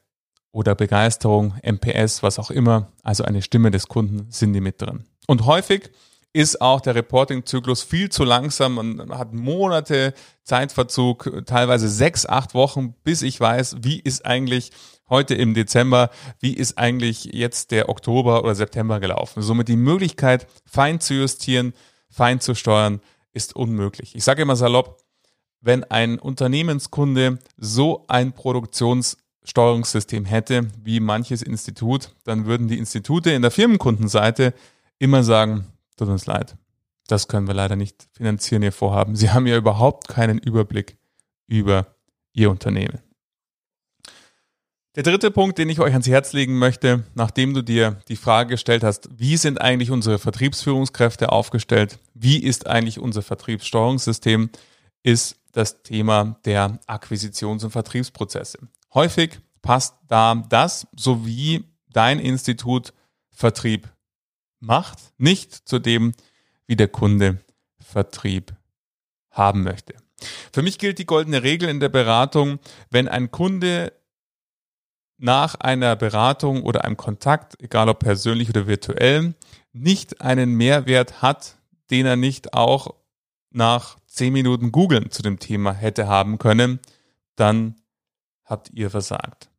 oder 0.55 0.77
Begeisterung, 0.77 1.55
MPS, 1.63 2.23
was 2.23 2.39
auch 2.39 2.51
immer, 2.51 2.93
also 3.03 3.25
eine 3.25 3.43
Stimme 3.43 3.73
des 3.73 3.89
Kunden, 3.89 4.31
sind 4.31 4.53
die 4.53 4.61
mit 4.61 4.81
drin. 4.81 5.05
Und 5.27 5.47
häufig 5.47 5.91
ist 6.33 6.61
auch 6.61 6.81
der 6.81 6.95
Reporting-Zyklus 6.95 7.83
viel 7.83 8.09
zu 8.09 8.23
langsam. 8.23 8.75
Man 8.75 9.19
hat 9.19 9.35
Monate 9.35 10.15
Zeitverzug, 10.45 11.45
teilweise 11.47 11.89
sechs, 11.89 12.25
acht 12.25 12.55
Wochen, 12.55 12.95
bis 13.03 13.23
ich 13.23 13.41
weiß, 13.41 13.79
wie 13.81 13.99
ist 13.99 14.25
eigentlich 14.27 14.71
heute 15.09 15.35
im 15.35 15.55
Dezember, 15.55 16.11
wie 16.39 16.55
ist 16.55 16.79
eigentlich 16.79 17.25
jetzt 17.25 17.73
der 17.73 17.89
Oktober 17.89 18.45
oder 18.45 18.55
September 18.55 19.01
gelaufen. 19.01 19.43
Somit 19.43 19.67
die 19.67 19.77
Möglichkeit, 19.77 20.47
fein 20.67 21.01
zu 21.01 21.15
justieren, 21.15 21.73
fein 22.09 22.41
zu 22.41 22.55
steuern, 22.55 23.01
ist 23.33 23.57
unmöglich. 23.57 24.15
Ich 24.15 24.23
sage 24.23 24.43
immer 24.43 24.57
salopp, 24.57 25.03
wenn 25.61 25.83
ein 25.83 26.21
Unternehmenskunde 26.21 27.39
so 27.57 28.05
ein 28.07 28.33
Produktionssteuerungssystem 29.45 30.25
hätte 30.25 30.69
wie 30.83 31.01
manches 31.01 31.43
Institut, 31.43 32.15
dann 32.25 32.47
würden 32.47 32.69
die 32.69 32.79
Institute 32.79 33.31
in 33.31 33.43
der 33.43 33.51
Firmenkundenseite 33.51 34.55
immer 34.99 35.23
sagen, 35.23 35.67
tut 35.97 36.09
uns 36.09 36.27
leid, 36.27 36.57
das 37.09 37.29
können 37.29 37.47
wir 37.47 37.55
leider 37.55 37.77
nicht 37.77 38.09
finanzieren, 38.13 38.63
ihr 38.63 38.73
Vorhaben. 38.73 39.17
Sie 39.17 39.31
haben 39.31 39.47
ja 39.47 39.57
überhaupt 39.57 40.09
keinen 40.09 40.39
Überblick 40.39 40.97
über 41.47 41.87
Ihr 42.33 42.51
Unternehmen. 42.51 42.99
Der 44.97 45.03
dritte 45.03 45.31
Punkt, 45.31 45.59
den 45.59 45.69
ich 45.69 45.81
euch 45.81 45.93
ans 45.93 46.09
Herz 46.09 46.33
legen 46.33 46.59
möchte, 46.59 47.05
nachdem 47.15 47.53
du 47.53 47.63
dir 47.63 48.01
die 48.09 48.17
Frage 48.17 48.51
gestellt 48.51 48.83
hast, 48.83 49.09
wie 49.17 49.37
sind 49.37 49.61
eigentlich 49.61 49.91
unsere 49.91 50.19
Vertriebsführungskräfte 50.19 51.31
aufgestellt, 51.31 51.99
wie 52.15 52.39
ist 52.39 52.67
eigentlich 52.67 52.99
unser 52.99 53.23
Vertriebssteuerungssystem, 53.23 54.51
ist 55.05 55.37
das 55.53 55.83
Thema 55.83 56.37
der 56.45 56.81
Akquisitions- 56.89 57.63
und 57.63 57.71
Vertriebsprozesse. 57.71 58.59
Häufig 58.93 59.39
passt 59.63 59.95
da 60.09 60.35
das, 60.35 60.89
so 60.97 61.25
wie 61.25 61.65
dein 61.91 62.19
Institut 62.19 62.93
Vertrieb 63.31 63.89
macht, 64.61 64.99
nicht 65.19 65.53
zu 65.69 65.79
dem, 65.79 66.13
wie 66.67 66.77
der 66.77 66.89
Kunde 66.89 67.39
Vertrieb 67.79 68.55
haben 69.31 69.63
möchte. 69.63 69.95
Für 70.53 70.63
mich 70.63 70.79
gilt 70.79 70.99
die 70.99 71.07
goldene 71.07 71.43
Regel 71.43 71.69
in 71.69 71.81
der 71.81 71.89
Beratung, 71.89 72.59
wenn 72.91 73.09
ein 73.09 73.31
Kunde 73.31 73.93
nach 75.19 75.55
einer 75.57 75.97
Beratung 75.97 76.63
oder 76.63 76.85
einem 76.85 76.97
Kontakt, 76.97 77.61
egal 77.63 77.89
ob 77.89 78.01
persönlich 78.01 78.49
oder 78.49 78.67
virtuell, 78.67 79.35
nicht 79.73 80.21
einen 80.21 80.55
Mehrwert 80.55 81.23
hat, 81.23 81.57
den 81.91 82.07
er 82.07 82.17
nicht 82.17 82.55
auch 82.55 82.95
nach 83.55 83.99
zehn 84.07 84.33
Minuten 84.33 84.73
googeln 84.73 85.11
zu 85.11 85.23
dem 85.23 85.39
Thema 85.39 85.73
hätte 85.73 86.09
haben 86.09 86.39
können, 86.39 86.81
dann 87.37 87.77
habt 88.45 88.71
ihr 88.71 88.91
versagt. 88.91 89.51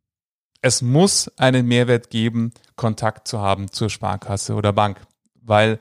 Es 0.62 0.82
muss 0.82 1.32
einen 1.38 1.68
Mehrwert 1.68 2.10
geben, 2.10 2.52
Kontakt 2.76 3.28
zu 3.28 3.40
haben 3.40 3.72
zur 3.72 3.90
Sparkasse 3.90 4.56
oder 4.56 4.74
Bank, 4.74 5.00
weil 5.42 5.80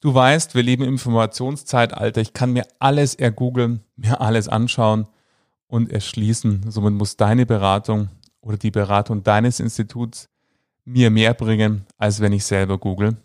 du 0.00 0.14
weißt, 0.14 0.54
wir 0.54 0.62
leben 0.62 0.84
im 0.84 0.90
Informationszeitalter. 0.90 2.20
Ich 2.20 2.32
kann 2.32 2.52
mir 2.52 2.66
alles 2.78 3.14
ergoogeln, 3.14 3.82
mir 3.96 4.20
alles 4.20 4.48
anschauen 4.48 5.06
und 5.66 5.90
erschließen. 5.90 6.70
Somit 6.70 6.94
muss 6.94 7.16
deine 7.16 7.46
Beratung 7.46 8.08
oder 8.40 8.56
die 8.56 8.70
Beratung 8.70 9.22
deines 9.22 9.60
Instituts 9.60 10.28
mir 10.84 11.10
mehr 11.10 11.34
bringen, 11.34 11.86
als 11.96 12.20
wenn 12.20 12.32
ich 12.32 12.44
selber 12.44 12.78
google. 12.78 13.16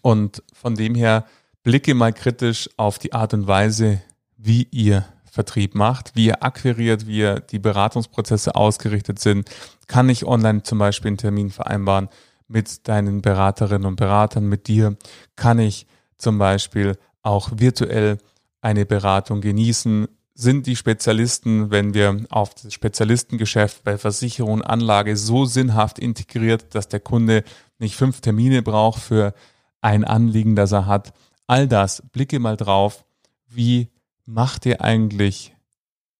Und 0.00 0.42
von 0.52 0.74
dem 0.74 0.94
her 0.94 1.26
blicke 1.68 1.92
mal 1.92 2.14
kritisch 2.14 2.70
auf 2.78 2.98
die 2.98 3.12
Art 3.12 3.34
und 3.34 3.46
Weise, 3.46 4.00
wie 4.38 4.66
ihr 4.70 5.04
Vertrieb 5.30 5.74
macht, 5.74 6.16
wie 6.16 6.28
ihr 6.28 6.42
akquiriert, 6.42 7.06
wie 7.06 7.18
ihr 7.18 7.40
die 7.40 7.58
Beratungsprozesse 7.58 8.54
ausgerichtet 8.54 9.18
sind. 9.18 9.50
Kann 9.86 10.08
ich 10.08 10.24
online 10.24 10.62
zum 10.62 10.78
Beispiel 10.78 11.08
einen 11.08 11.18
Termin 11.18 11.50
vereinbaren 11.50 12.08
mit 12.46 12.88
deinen 12.88 13.20
Beraterinnen 13.20 13.84
und 13.84 13.96
Beratern, 13.96 14.46
mit 14.46 14.66
dir? 14.66 14.96
Kann 15.36 15.58
ich 15.58 15.86
zum 16.16 16.38
Beispiel 16.38 16.96
auch 17.22 17.50
virtuell 17.52 18.16
eine 18.62 18.86
Beratung 18.86 19.42
genießen? 19.42 20.08
sind 20.34 20.66
die 20.68 20.76
Spezialisten, 20.76 21.70
wenn 21.70 21.92
wir 21.92 22.24
auf 22.30 22.54
das 22.54 22.72
Spezialistengeschäft 22.72 23.84
bei 23.84 23.98
Versicherung 23.98 24.62
Anlage 24.62 25.18
so 25.18 25.44
sinnhaft 25.44 25.98
integriert, 25.98 26.74
dass 26.74 26.88
der 26.88 27.00
Kunde 27.00 27.42
nicht 27.78 27.96
fünf 27.96 28.22
Termine 28.22 28.62
braucht 28.62 29.02
für 29.02 29.34
ein 29.80 30.04
Anliegen, 30.04 30.56
das 30.56 30.72
er 30.72 30.86
hat. 30.86 31.12
All 31.48 31.66
das, 31.66 32.02
blicke 32.12 32.38
mal 32.38 32.58
drauf, 32.58 33.04
wie 33.48 33.88
macht 34.26 34.66
ihr 34.66 34.82
eigentlich 34.82 35.56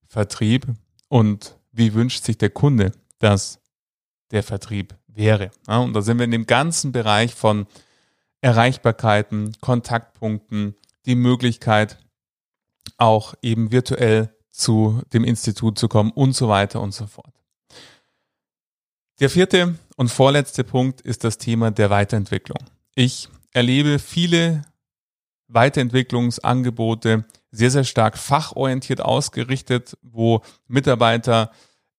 Vertrieb 0.07 0.67
und 1.09 1.59
wie 1.71 1.93
wünscht 1.93 2.25
sich 2.25 2.39
der 2.39 2.49
Kunde, 2.49 2.93
dass 3.19 3.61
der 4.31 4.43
Vertrieb 4.43 4.97
wäre. 5.07 5.51
Ja, 5.69 5.79
und 5.79 5.93
da 5.93 6.01
sind 6.01 6.17
wir 6.17 6.25
in 6.25 6.31
dem 6.31 6.47
ganzen 6.47 6.93
Bereich 6.93 7.35
von 7.35 7.67
Erreichbarkeiten, 8.41 9.53
Kontaktpunkten, 9.61 10.75
die 11.05 11.15
Möglichkeit, 11.15 11.99
auch 12.97 13.35
eben 13.43 13.71
virtuell 13.71 14.35
zu 14.51 15.03
dem 15.13 15.25
Institut 15.25 15.79
zu 15.79 15.89
kommen 15.89 16.11
und 16.11 16.33
so 16.33 16.49
weiter 16.49 16.81
und 16.81 16.93
so 16.93 17.07
fort. 17.07 17.35
Der 19.21 19.29
vierte 19.29 19.75
und 19.97 20.09
vorletzte 20.09 20.65
Punkt 20.65 21.03
ist 21.03 21.23
das 21.23 21.37
Thema 21.37 21.71
der 21.71 21.91
Weiterentwicklung. 21.91 22.59
Ich 22.95 23.29
erlebe 23.53 23.99
viele 23.99 24.63
Weiterentwicklungsangebote 25.49 27.25
sehr, 27.51 27.71
sehr 27.71 27.85
stark 27.85 28.19
fachorientiert 28.19 29.01
ausgerichtet, 29.01 29.97
wo 30.03 30.43
Mitarbeiter 30.67 31.51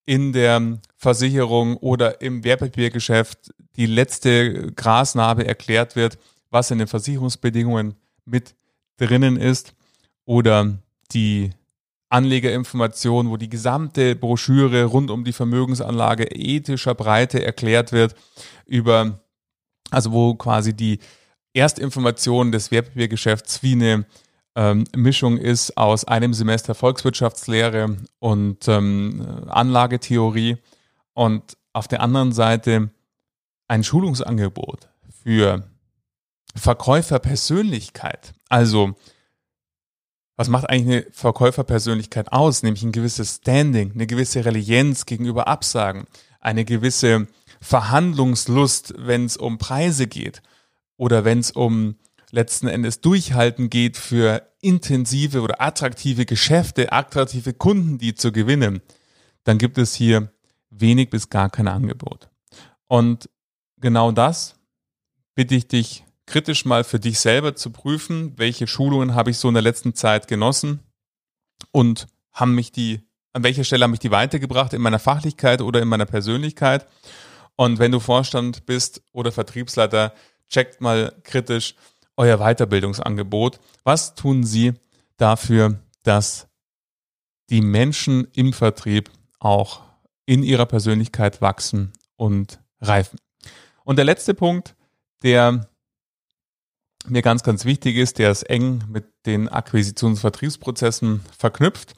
in 0.05 0.33
der 0.33 0.79
Versicherung 0.95 1.77
oder 1.77 2.21
im 2.21 2.43
Wertpapiergeschäft 2.43 3.53
die 3.75 3.85
letzte 3.85 4.71
Grasnarbe 4.71 5.45
erklärt 5.45 5.95
wird, 5.95 6.17
was 6.49 6.71
in 6.71 6.79
den 6.79 6.87
Versicherungsbedingungen 6.87 7.95
mit 8.25 8.55
drinnen 8.97 9.37
ist 9.37 9.73
oder 10.25 10.79
die 11.11 11.51
Anlegerinformation, 12.09 13.29
wo 13.29 13.37
die 13.37 13.49
gesamte 13.49 14.15
Broschüre 14.15 14.85
rund 14.85 15.11
um 15.11 15.23
die 15.23 15.33
Vermögensanlage 15.33 16.25
ethischer 16.25 16.95
Breite 16.95 17.43
erklärt 17.43 17.91
wird, 17.91 18.15
über, 18.65 19.19
also 19.91 20.11
wo 20.11 20.33
quasi 20.33 20.73
die 20.75 20.99
Erstinformation 21.59 22.51
des 22.51 22.71
Wertpapiergeschäfts 22.71 23.61
wie 23.61 23.73
eine 23.73 24.05
ähm, 24.55 24.85
Mischung 24.95 25.37
ist 25.37 25.77
aus 25.77 26.05
einem 26.05 26.33
Semester 26.33 26.73
Volkswirtschaftslehre 26.73 27.97
und 28.19 28.67
ähm, 28.67 29.45
Anlagetheorie 29.47 30.57
und 31.13 31.57
auf 31.73 31.87
der 31.87 32.01
anderen 32.01 32.31
Seite 32.31 32.89
ein 33.67 33.83
Schulungsangebot 33.83 34.89
für 35.23 35.69
Verkäuferpersönlichkeit. 36.55 38.33
Also 38.49 38.95
was 40.35 40.47
macht 40.47 40.69
eigentlich 40.69 41.03
eine 41.03 41.11
Verkäuferpersönlichkeit 41.11 42.31
aus? 42.31 42.63
Nämlich 42.63 42.83
ein 42.83 42.93
gewisses 42.93 43.35
Standing, 43.35 43.91
eine 43.93 44.07
gewisse 44.07 44.45
Relienz 44.45 45.05
gegenüber 45.05 45.47
Absagen, 45.47 46.05
eine 46.39 46.63
gewisse 46.63 47.27
Verhandlungslust, 47.59 48.93
wenn 48.97 49.25
es 49.25 49.35
um 49.35 49.57
Preise 49.57 50.07
geht 50.07 50.41
oder 50.99 51.23
wenn 51.23 51.39
es 51.39 51.51
um 51.51 51.95
letzten 52.29 52.67
Endes 52.67 52.99
Durchhalten 52.99 53.69
geht 53.69 53.95
für 53.95 54.45
intensive 54.61 55.41
oder 55.41 55.61
attraktive 55.61 56.25
Geschäfte, 56.25 56.91
attraktive 56.91 57.53
Kunden, 57.53 57.97
die 57.97 58.13
zu 58.13 58.33
gewinnen, 58.33 58.81
dann 59.45 59.57
gibt 59.57 59.77
es 59.77 59.95
hier 59.95 60.31
wenig 60.69 61.09
bis 61.09 61.29
gar 61.29 61.49
kein 61.49 61.69
Angebot. 61.69 62.29
Und 62.87 63.29
genau 63.77 64.11
das 64.11 64.55
bitte 65.35 65.55
ich 65.55 65.69
dich 65.69 66.03
kritisch 66.25 66.65
mal 66.65 66.83
für 66.83 66.99
dich 66.99 67.19
selber 67.19 67.55
zu 67.55 67.71
prüfen, 67.71 68.33
welche 68.35 68.67
Schulungen 68.67 69.15
habe 69.15 69.31
ich 69.31 69.37
so 69.37 69.47
in 69.47 69.53
der 69.53 69.63
letzten 69.63 69.95
Zeit 69.95 70.27
genossen 70.27 70.81
und 71.71 72.07
haben 72.33 72.55
mich 72.55 72.73
die, 72.73 72.99
an 73.31 73.43
welcher 73.43 73.63
Stelle 73.63 73.85
haben 73.85 73.91
mich 73.91 74.01
die 74.01 74.11
weitergebracht 74.11 74.73
in 74.73 74.81
meiner 74.81 74.99
Fachlichkeit 74.99 75.61
oder 75.61 75.81
in 75.81 75.87
meiner 75.87 76.05
Persönlichkeit. 76.05 76.85
Und 77.55 77.79
wenn 77.79 77.93
du 77.93 78.01
Vorstand 78.01 78.65
bist 78.65 79.01
oder 79.13 79.31
Vertriebsleiter, 79.31 80.13
checkt 80.49 80.81
mal 80.81 81.15
kritisch 81.23 81.75
euer 82.17 82.37
Weiterbildungsangebot. 82.37 83.59
Was 83.83 84.15
tun 84.15 84.43
Sie 84.43 84.73
dafür, 85.17 85.79
dass 86.03 86.47
die 87.49 87.61
Menschen 87.61 88.27
im 88.33 88.53
Vertrieb 88.53 89.09
auch 89.39 89.81
in 90.25 90.43
ihrer 90.43 90.65
Persönlichkeit 90.65 91.41
wachsen 91.41 91.93
und 92.15 92.59
reifen? 92.81 93.19
Und 93.83 93.95
der 93.95 94.05
letzte 94.05 94.33
Punkt, 94.33 94.75
der 95.23 95.69
mir 97.07 97.21
ganz, 97.21 97.43
ganz 97.43 97.65
wichtig 97.65 97.95
ist, 97.95 98.19
der 98.19 98.31
ist 98.31 98.43
eng 98.43 98.83
mit 98.89 99.05
den 99.25 99.49
Akquisitions- 99.49 100.03
und 100.03 100.17
Vertriebsprozessen 100.17 101.21
verknüpft, 101.37 101.93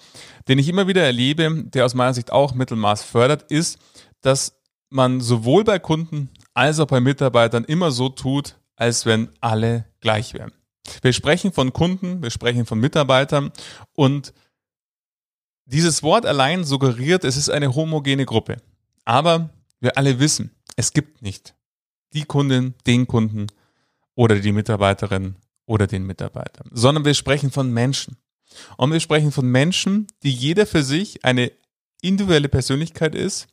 den 0.47 0.59
ich 0.59 0.67
immer 0.67 0.87
wieder 0.87 1.03
erlebe, 1.03 1.63
der 1.65 1.85
aus 1.85 1.95
meiner 1.95 2.13
Sicht 2.13 2.31
auch 2.31 2.53
Mittelmaß 2.53 3.03
fördert, 3.03 3.51
ist, 3.51 3.79
dass 4.21 4.61
man 4.89 5.21
sowohl 5.21 5.63
bei 5.63 5.79
Kunden 5.79 6.29
als 6.53 6.79
auch 6.79 6.87
bei 6.87 6.99
Mitarbeitern 6.99 7.63
immer 7.63 7.91
so 7.91 8.09
tut, 8.09 8.57
als 8.75 9.05
wenn 9.05 9.29
alle 9.39 9.85
gleich 9.99 10.33
wären. 10.33 10.51
Wir 11.01 11.13
sprechen 11.13 11.51
von 11.51 11.73
Kunden, 11.73 12.21
wir 12.21 12.31
sprechen 12.31 12.65
von 12.65 12.79
Mitarbeitern 12.79 13.51
und 13.93 14.33
dieses 15.65 16.03
Wort 16.03 16.25
allein 16.25 16.63
suggeriert, 16.63 17.23
es 17.23 17.37
ist 17.37 17.49
eine 17.49 17.75
homogene 17.75 18.25
Gruppe. 18.25 18.57
Aber 19.05 19.49
wir 19.79 19.97
alle 19.97 20.19
wissen, 20.19 20.51
es 20.75 20.91
gibt 20.91 21.21
nicht 21.21 21.55
die 22.13 22.23
Kundin, 22.23 22.73
den 22.85 23.07
Kunden, 23.07 23.47
oder 24.15 24.39
die 24.39 24.51
Mitarbeiterin 24.51 25.35
oder 25.65 25.87
den 25.87 26.05
Mitarbeiter, 26.05 26.65
sondern 26.71 27.05
wir 27.05 27.13
sprechen 27.13 27.51
von 27.51 27.71
Menschen. 27.71 28.17
Und 28.77 28.91
wir 28.91 28.99
sprechen 28.99 29.31
von 29.31 29.47
Menschen, 29.49 30.07
die 30.23 30.31
jeder 30.31 30.65
für 30.65 30.83
sich 30.83 31.23
eine 31.23 31.51
individuelle 32.01 32.49
Persönlichkeit 32.49 33.15
ist, 33.15 33.47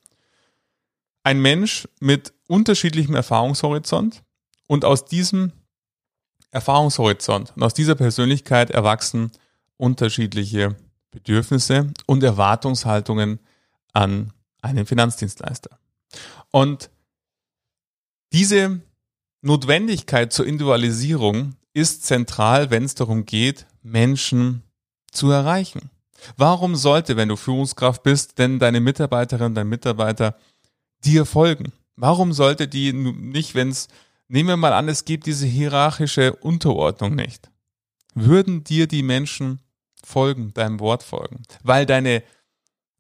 ein 1.23 1.41
Mensch 1.41 1.87
mit 2.01 2.33
unterschiedlichem 2.49 3.15
Erfahrungshorizont 3.15 4.25
und 4.67 4.85
aus 4.85 5.05
diesem 5.05 5.53
Erfahrungshorizont 6.51 7.53
und 7.55 7.63
aus 7.63 7.75
dieser 7.75 7.95
Persönlichkeit 7.95 8.71
erwachsen 8.71 9.31
unterschiedliche 9.77 10.75
Bedürfnisse 11.11 11.93
und 12.07 12.23
Erwartungshaltungen 12.23 13.39
an 13.93 14.33
einen 14.61 14.87
Finanzdienstleister. 14.87 15.79
Und 16.51 16.91
diese 18.33 18.81
Notwendigkeit 19.41 20.33
zur 20.33 20.47
Individualisierung 20.47 21.55
ist 21.73 22.05
zentral, 22.05 22.71
wenn 22.71 22.85
es 22.85 22.95
darum 22.95 23.25
geht, 23.25 23.67
Menschen 23.83 24.63
zu 25.13 25.31
erreichen. 25.31 25.91
Warum 26.37 26.75
sollte, 26.75 27.17
wenn 27.17 27.29
du 27.29 27.37
Führungskraft 27.37 28.03
bist, 28.03 28.39
denn 28.39 28.59
deine 28.59 28.81
Mitarbeiterin, 28.81 29.55
dein 29.55 29.69
Mitarbeiter 29.69 30.37
dir 31.05 31.25
folgen? 31.25 31.73
Warum 32.01 32.33
sollte 32.33 32.69
die 32.69 32.93
nicht, 32.93 33.57
wenn 33.57 33.71
es, 33.71 33.89
nehmen 34.29 34.51
wir 34.51 34.57
mal 34.57 34.73
an, 34.73 34.89
es 34.89 35.05
gibt 35.05 35.27
diese 35.27 35.47
hierarchische 35.47 36.37
Unterordnung 36.37 37.17
nicht. 37.17 37.51
Würden 38.15 38.63
dir 38.63 38.87
die 38.87 39.03
Menschen 39.03 39.61
folgen, 40.05 40.55
deinem 40.55 40.79
Wort 40.79 41.03
folgen? 41.03 41.43
Weil 41.65 41.87
deine 41.87 42.23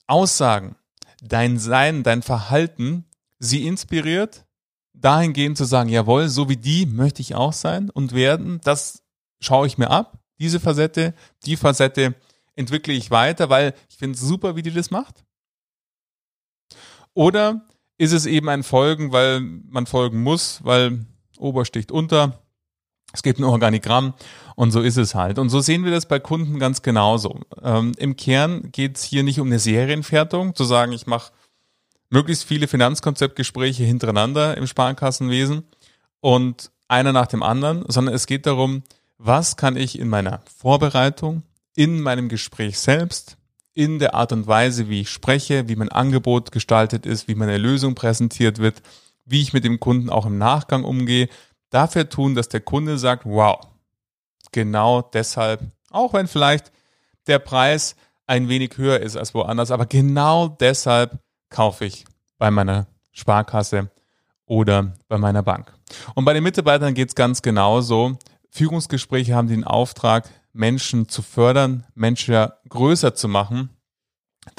Aussagen, 0.08 0.74
dein 1.22 1.60
Sein, 1.60 2.02
dein 2.02 2.22
Verhalten 2.22 3.04
sie 3.38 3.68
inspiriert, 3.68 4.44
dahingehend 4.94 5.56
zu 5.56 5.64
sagen, 5.64 5.90
jawohl, 5.90 6.28
so 6.28 6.48
wie 6.48 6.56
die 6.56 6.84
möchte 6.84 7.22
ich 7.22 7.36
auch 7.36 7.52
sein 7.52 7.90
und 7.90 8.14
werden, 8.14 8.60
das 8.64 9.04
schaue 9.38 9.68
ich 9.68 9.78
mir 9.78 9.90
ab, 9.90 10.18
diese 10.40 10.58
Facette, 10.58 11.14
die 11.46 11.56
Facette 11.56 12.16
entwickle 12.56 12.94
ich 12.94 13.12
weiter, 13.12 13.48
weil 13.48 13.74
ich 13.88 13.96
finde 13.96 14.16
es 14.16 14.22
super, 14.22 14.56
wie 14.56 14.62
die 14.62 14.72
das 14.72 14.90
macht. 14.90 15.24
Oder 17.14 17.67
ist 17.98 18.12
es 18.12 18.26
eben 18.26 18.48
ein 18.48 18.62
Folgen, 18.62 19.12
weil 19.12 19.40
man 19.40 19.86
folgen 19.86 20.22
muss, 20.22 20.60
weil 20.62 21.04
Ober 21.36 21.64
sticht 21.64 21.92
unter, 21.92 22.42
es 23.12 23.22
gibt 23.22 23.38
ein 23.38 23.44
Organigramm 23.44 24.14
und 24.54 24.70
so 24.70 24.80
ist 24.80 24.96
es 24.96 25.14
halt. 25.14 25.38
Und 25.38 25.48
so 25.48 25.60
sehen 25.60 25.84
wir 25.84 25.90
das 25.90 26.06
bei 26.06 26.18
Kunden 26.18 26.58
ganz 26.58 26.82
genauso. 26.82 27.40
Ähm, 27.62 27.92
Im 27.98 28.16
Kern 28.16 28.70
geht 28.70 28.96
es 28.96 29.02
hier 29.02 29.22
nicht 29.22 29.40
um 29.40 29.48
eine 29.48 29.58
Serienfertigung, 29.58 30.54
zu 30.54 30.64
sagen, 30.64 30.92
ich 30.92 31.06
mache 31.06 31.32
möglichst 32.10 32.44
viele 32.44 32.68
Finanzkonzeptgespräche 32.68 33.84
hintereinander 33.84 34.56
im 34.56 34.66
Sparkassenwesen 34.66 35.64
und 36.20 36.70
einer 36.86 37.12
nach 37.12 37.26
dem 37.26 37.42
anderen, 37.42 37.84
sondern 37.88 38.14
es 38.14 38.26
geht 38.26 38.46
darum, 38.46 38.82
was 39.18 39.56
kann 39.56 39.76
ich 39.76 39.98
in 39.98 40.08
meiner 40.08 40.40
Vorbereitung, 40.56 41.42
in 41.74 42.00
meinem 42.00 42.28
Gespräch 42.28 42.78
selbst, 42.78 43.37
in 43.78 44.00
der 44.00 44.14
Art 44.14 44.32
und 44.32 44.48
Weise, 44.48 44.88
wie 44.88 45.02
ich 45.02 45.10
spreche, 45.10 45.68
wie 45.68 45.76
mein 45.76 45.88
Angebot 45.88 46.50
gestaltet 46.50 47.06
ist, 47.06 47.28
wie 47.28 47.36
meine 47.36 47.58
Lösung 47.58 47.94
präsentiert 47.94 48.58
wird, 48.58 48.82
wie 49.24 49.40
ich 49.40 49.52
mit 49.52 49.62
dem 49.62 49.78
Kunden 49.78 50.10
auch 50.10 50.26
im 50.26 50.36
Nachgang 50.36 50.82
umgehe, 50.82 51.28
dafür 51.70 52.08
tun, 52.08 52.34
dass 52.34 52.48
der 52.48 52.60
Kunde 52.60 52.98
sagt, 52.98 53.24
wow, 53.24 53.60
genau 54.50 55.02
deshalb, 55.02 55.60
auch 55.90 56.12
wenn 56.12 56.26
vielleicht 56.26 56.72
der 57.28 57.38
Preis 57.38 57.94
ein 58.26 58.48
wenig 58.48 58.76
höher 58.78 58.98
ist 58.98 59.16
als 59.16 59.32
woanders, 59.32 59.70
aber 59.70 59.86
genau 59.86 60.48
deshalb 60.48 61.16
kaufe 61.48 61.84
ich 61.84 62.04
bei 62.36 62.50
meiner 62.50 62.88
Sparkasse 63.12 63.92
oder 64.44 64.92
bei 65.06 65.18
meiner 65.18 65.44
Bank. 65.44 65.72
Und 66.16 66.24
bei 66.24 66.32
den 66.32 66.42
Mitarbeitern 66.42 66.94
geht 66.94 67.10
es 67.10 67.14
ganz 67.14 67.42
genauso. 67.42 68.18
Führungsgespräche 68.50 69.36
haben 69.36 69.46
den 69.46 69.62
Auftrag, 69.62 70.28
Menschen 70.52 71.08
zu 71.08 71.22
fördern, 71.22 71.84
Menschen 71.94 72.48
größer 72.68 73.14
zu 73.14 73.28
machen, 73.28 73.70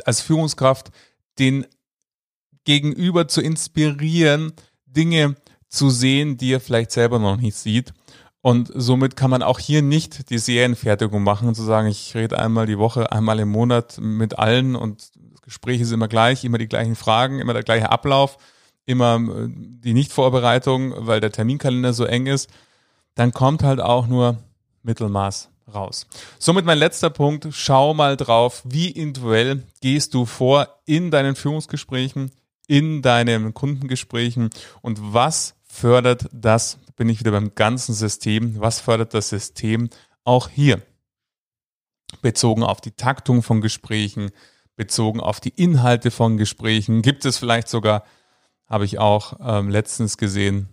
als 0.06 0.21
Führungskraft 0.21 0.91
den 1.39 1.65
Gegenüber 2.63 3.28
zu 3.28 3.41
inspirieren, 3.41 4.54
Dinge 4.86 5.36
zu 5.67 5.89
sehen, 5.89 6.38
die 6.38 6.54
er 6.54 6.60
vielleicht 6.60 6.91
selber 6.91 7.19
noch 7.19 7.38
nicht 7.38 7.56
sieht. 7.56 7.93
Und 8.41 8.71
somit 8.73 9.15
kann 9.15 9.30
man 9.30 9.43
auch 9.43 9.60
hier 9.60 9.82
nicht 9.82 10.30
die 10.30 10.38
Serienfertigung 10.38 11.23
machen 11.23 11.54
zu 11.54 11.63
sagen, 11.63 11.88
ich 11.88 12.15
rede 12.15 12.39
einmal 12.39 12.67
die 12.67 12.78
Woche, 12.78 13.12
einmal 13.12 13.39
im 13.39 13.49
Monat 13.49 13.97
mit 13.99 14.39
allen 14.39 14.75
und 14.75 15.12
Gespräch 15.41 15.82
ist 15.82 15.91
immer 15.91 16.08
gleich, 16.08 16.45
immer 16.45 16.60
die 16.60 16.67
gleichen 16.67 16.95
Fragen, 16.95 17.39
immer 17.39 17.54
der 17.54 17.63
gleiche 17.63 17.91
Ablauf, 17.91 18.38
immer 18.86 19.15
äh, 19.15 19.47
die 19.49 19.93
Nichtvorbereitung, 19.93 20.93
weil 20.95 21.19
der 21.19 21.32
Terminkalender 21.32 21.91
so 21.91 22.06
eng 22.06 22.28
ist, 22.28 22.49
dann 23.15 23.34
kommt 23.34 23.63
halt 23.63 23.82
auch 23.82 24.08
nur 24.08 24.38
Mittelmaß 24.84 25.49
raus. 25.74 26.08
Somit 26.38 26.66
mein 26.66 26.78
letzter 26.78 27.10
Punkt, 27.10 27.48
schau 27.52 27.94
mal 27.94 28.18
drauf, 28.18 28.62
wie 28.66 28.90
individuell 28.90 29.64
gehst 29.82 30.14
du 30.14 30.26
vor 30.26 30.68
in 30.86 31.12
deinen 31.12 31.36
Führungsgesprächen, 31.36 32.32
in 32.68 33.02
deinen 33.02 33.54
Kundengesprächen 33.54 34.50
und 34.82 35.00
was 35.02 35.56
fördert 35.64 36.28
das, 36.32 36.78
bin 36.96 37.10
ich 37.10 37.20
wieder 37.20 37.32
beim 37.32 37.56
ganzen 37.56 37.94
System, 37.94 38.60
was 38.60 38.80
fördert 38.80 39.14
das 39.14 39.30
System 39.30 39.90
auch 40.24 40.50
hier? 40.50 40.82
Bezogen 42.22 42.64
auf 42.64 42.82
die 42.82 42.92
Taktung 42.92 43.44
von 43.44 43.62
Gesprächen, 43.62 44.32
bezogen 44.76 45.20
auf 45.20 45.40
die 45.40 45.54
Inhalte 45.56 46.12
von 46.12 46.38
Gesprächen? 46.38 47.02
Gibt 47.02 47.26
es 47.26 47.38
vielleicht 47.38 47.70
sogar, 47.70 48.04
habe 48.68 48.86
ich 48.86 49.00
auch 49.00 49.34
ähm, 49.42 49.70
letztens 49.70 50.18
gesehen, 50.18 50.70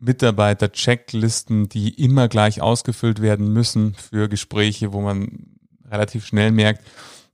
Mitarbeiter-Checklisten, 0.00 1.68
die 1.68 2.02
immer 2.02 2.28
gleich 2.28 2.60
ausgefüllt 2.60 3.22
werden 3.22 3.52
müssen 3.52 3.94
für 3.94 4.28
Gespräche, 4.28 4.92
wo 4.92 5.00
man 5.00 5.58
relativ 5.90 6.26
schnell 6.26 6.50
merkt, 6.52 6.82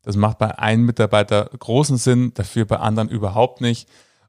das 0.02 0.16
macht 0.16 0.38
bei 0.38 0.58
einem 0.58 0.86
Mitarbeiter 0.86 1.50
großen 1.58 1.96
Sinn, 1.96 2.32
dafür 2.34 2.64
bei 2.64 2.76
anderen 2.76 3.08
überhaupt 3.08 3.60
nicht. 3.60 3.88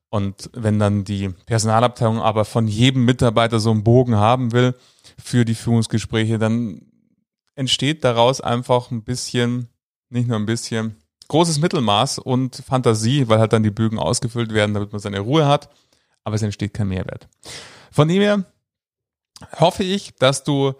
Und 0.10 0.50
wenn 0.54 0.80
dann 0.80 1.04
die 1.04 1.30
Personalabteilung 1.46 2.20
aber 2.20 2.46
von 2.46 2.68
jedem 2.68 3.06
Mitarbeiter 3.06 3.60
so 3.60 3.72
einen 3.72 3.84
Bogen 3.84 4.16
haben 4.16 4.54
will 4.54 4.74
für 5.20 5.46
die 5.46 5.56
Führungsgespräche, 5.56 6.40
dann 6.40 6.82
entsteht 7.56 8.04
daraus 8.04 8.42
einfach 8.42 8.90
ein 8.90 9.04
bisschen, 9.04 9.68
nicht 10.10 10.28
nur 10.28 10.38
ein 10.38 10.46
bisschen, 10.46 10.96
großes 11.28 11.60
Mittelmaß 11.60 12.20
und 12.20 12.56
Fantasie, 12.56 13.28
weil 13.28 13.40
halt 13.40 13.54
dann 13.54 13.64
die 13.64 13.70
Bögen 13.70 14.00
ausgefüllt 14.00 14.54
werden, 14.54 14.74
damit 14.74 14.92
man 14.92 15.02
seine 15.02 15.20
Ruhe 15.20 15.46
hat, 15.46 15.70
aber 16.24 16.36
es 16.36 16.42
entsteht 16.42 16.74
kein 16.74 16.88
Mehrwert. 16.88 17.28
Von 17.92 18.08
dem 18.08 18.22
her 18.22 18.46
hoffe 19.60 19.84
ich, 19.84 20.16
dass 20.16 20.44
du 20.44 20.74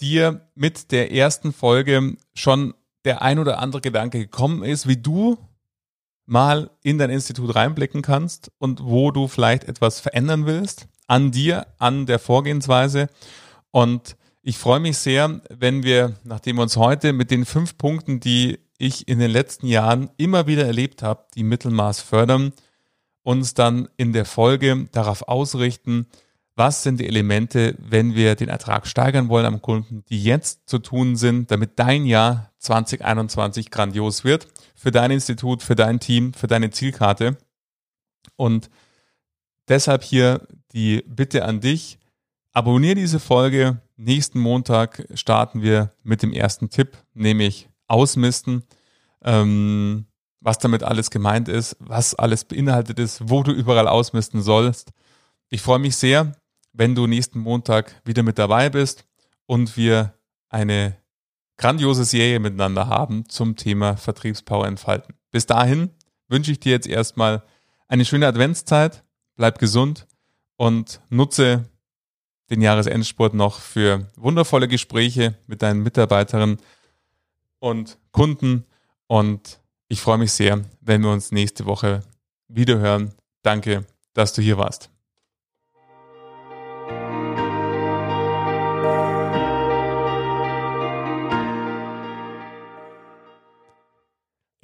dir 0.00 0.48
mit 0.54 0.90
der 0.92 1.12
ersten 1.12 1.52
Folge 1.52 2.16
schon 2.34 2.74
der 3.04 3.22
ein 3.22 3.38
oder 3.38 3.58
andere 3.58 3.80
Gedanke 3.80 4.18
gekommen 4.18 4.62
ist, 4.62 4.88
wie 4.88 4.96
du 4.96 5.38
mal 6.26 6.70
in 6.82 6.98
dein 6.98 7.10
Institut 7.10 7.54
reinblicken 7.54 8.02
kannst 8.02 8.50
und 8.58 8.84
wo 8.84 9.10
du 9.10 9.28
vielleicht 9.28 9.64
etwas 9.64 10.00
verändern 10.00 10.46
willst 10.46 10.86
an 11.06 11.30
dir, 11.30 11.66
an 11.78 12.06
der 12.06 12.18
Vorgehensweise. 12.18 13.08
Und 13.70 14.16
ich 14.42 14.58
freue 14.58 14.80
mich 14.80 14.98
sehr, 14.98 15.40
wenn 15.50 15.82
wir, 15.82 16.14
nachdem 16.24 16.56
wir 16.56 16.62
uns 16.62 16.76
heute 16.76 17.12
mit 17.12 17.30
den 17.30 17.44
fünf 17.44 17.76
Punkten, 17.76 18.20
die 18.20 18.58
ich 18.78 19.06
in 19.08 19.18
den 19.18 19.30
letzten 19.30 19.66
Jahren 19.66 20.10
immer 20.16 20.46
wieder 20.46 20.66
erlebt 20.66 21.02
habe, 21.02 21.26
die 21.34 21.44
Mittelmaß 21.44 22.00
fördern, 22.00 22.52
uns 23.22 23.54
dann 23.54 23.88
in 23.96 24.12
der 24.12 24.24
Folge 24.24 24.88
darauf 24.90 25.28
ausrichten, 25.28 26.06
was 26.54 26.82
sind 26.82 27.00
die 27.00 27.06
Elemente, 27.06 27.74
wenn 27.78 28.14
wir 28.14 28.34
den 28.34 28.48
Ertrag 28.48 28.86
steigern 28.86 29.28
wollen 29.28 29.46
am 29.46 29.62
Kunden, 29.62 30.04
die 30.10 30.22
jetzt 30.22 30.68
zu 30.68 30.78
tun 30.78 31.16
sind, 31.16 31.50
damit 31.50 31.78
dein 31.78 32.04
Jahr 32.04 32.52
2021 32.58 33.70
grandios 33.70 34.24
wird 34.24 34.48
für 34.74 34.90
dein 34.90 35.10
Institut, 35.10 35.62
für 35.62 35.74
dein 35.74 35.98
Team, 35.98 36.34
für 36.34 36.46
deine 36.46 36.70
Zielkarte. 36.70 37.38
Und 38.36 38.68
deshalb 39.68 40.02
hier 40.02 40.46
die 40.72 41.02
Bitte 41.06 41.44
an 41.44 41.60
dich, 41.60 41.98
abonniere 42.52 42.96
diese 42.96 43.20
Folge. 43.20 43.80
Nächsten 43.96 44.38
Montag 44.38 45.06
starten 45.14 45.62
wir 45.62 45.92
mit 46.02 46.22
dem 46.22 46.32
ersten 46.32 46.70
Tipp, 46.70 46.98
nämlich 47.14 47.68
Ausmisten. 47.86 48.64
Ähm, 49.22 50.06
was 50.42 50.58
damit 50.58 50.82
alles 50.82 51.10
gemeint 51.10 51.48
ist, 51.48 51.76
was 51.78 52.14
alles 52.14 52.44
beinhaltet 52.44 52.98
ist, 52.98 53.30
wo 53.30 53.42
du 53.42 53.52
überall 53.52 53.86
ausmisten 53.86 54.42
sollst. 54.42 54.90
Ich 55.48 55.62
freue 55.62 55.78
mich 55.78 55.96
sehr, 55.96 56.32
wenn 56.72 56.94
du 56.94 57.06
nächsten 57.06 57.38
Montag 57.38 58.00
wieder 58.04 58.22
mit 58.22 58.38
dabei 58.38 58.70
bist 58.70 59.04
und 59.46 59.76
wir 59.76 60.14
eine 60.48 60.96
grandiose 61.56 62.04
Serie 62.04 62.40
miteinander 62.40 62.88
haben 62.88 63.28
zum 63.28 63.56
Thema 63.56 63.96
Vertriebspower 63.96 64.66
entfalten. 64.66 65.14
Bis 65.30 65.46
dahin 65.46 65.90
wünsche 66.28 66.50
ich 66.50 66.60
dir 66.60 66.72
jetzt 66.72 66.88
erstmal 66.88 67.42
eine 67.88 68.04
schöne 68.04 68.26
Adventszeit, 68.26 69.04
bleib 69.36 69.58
gesund 69.58 70.06
und 70.56 71.00
nutze 71.10 71.68
den 72.50 72.62
Jahresendsport 72.62 73.34
noch 73.34 73.60
für 73.60 74.10
wundervolle 74.16 74.68
Gespräche 74.68 75.38
mit 75.46 75.62
deinen 75.62 75.82
Mitarbeiterinnen 75.82 76.58
und 77.58 77.98
Kunden 78.10 78.64
und 79.06 79.60
ich 79.88 80.00
freue 80.00 80.18
mich 80.18 80.32
sehr, 80.32 80.64
wenn 80.80 81.02
wir 81.02 81.10
uns 81.10 81.32
nächste 81.32 81.66
Woche 81.66 82.02
wieder 82.48 82.78
hören. 82.78 83.14
Danke, 83.42 83.86
dass 84.14 84.32
du 84.32 84.42
hier 84.42 84.58
warst. 84.58 84.91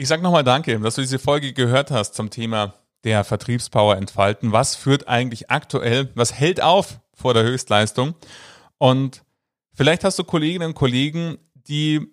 Ich 0.01 0.07
sage 0.07 0.23
nochmal 0.23 0.45
Danke, 0.45 0.79
dass 0.79 0.95
du 0.95 1.01
diese 1.01 1.19
Folge 1.19 1.53
gehört 1.53 1.91
hast 1.91 2.15
zum 2.15 2.31
Thema 2.31 2.75
der 3.03 3.25
Vertriebspower 3.25 3.97
entfalten. 3.97 4.53
Was 4.53 4.77
führt 4.77 5.09
eigentlich 5.09 5.51
aktuell, 5.51 6.09
was 6.15 6.33
hält 6.33 6.63
auf 6.63 7.01
vor 7.15 7.35
der 7.35 7.43
Höchstleistung? 7.43 8.15
Und 8.79 9.25
vielleicht 9.75 10.05
hast 10.05 10.17
du 10.17 10.23
Kolleginnen 10.23 10.69
und 10.69 10.75
Kollegen, 10.77 11.39
die 11.55 12.07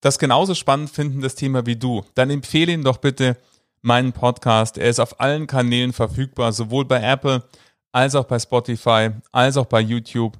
das 0.00 0.18
genauso 0.18 0.54
spannend 0.54 0.88
finden, 0.88 1.20
das 1.20 1.34
Thema 1.34 1.66
wie 1.66 1.76
du, 1.76 2.02
dann 2.14 2.30
empfehle 2.30 2.72
ihn 2.72 2.82
doch 2.82 2.96
bitte 2.96 3.36
meinen 3.82 4.14
Podcast. 4.14 4.78
Er 4.78 4.88
ist 4.88 4.98
auf 4.98 5.20
allen 5.20 5.46
Kanälen 5.46 5.92
verfügbar, 5.92 6.54
sowohl 6.54 6.86
bei 6.86 7.02
Apple 7.02 7.42
als 7.92 8.14
auch 8.14 8.24
bei 8.24 8.38
Spotify, 8.38 9.10
als 9.32 9.58
auch 9.58 9.66
bei 9.66 9.80
YouTube, 9.80 10.38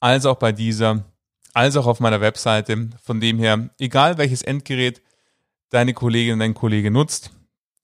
als 0.00 0.24
auch 0.24 0.36
bei 0.36 0.52
dieser, 0.52 1.04
als 1.52 1.76
auch 1.76 1.86
auf 1.86 2.00
meiner 2.00 2.22
Webseite. 2.22 2.88
Von 3.02 3.20
dem 3.20 3.38
her, 3.38 3.68
egal 3.78 4.16
welches 4.16 4.40
Endgerät 4.40 5.02
deine 5.70 5.94
Kollegin 5.94 6.38
dein 6.38 6.54
Kollege 6.54 6.90
nutzt, 6.90 7.30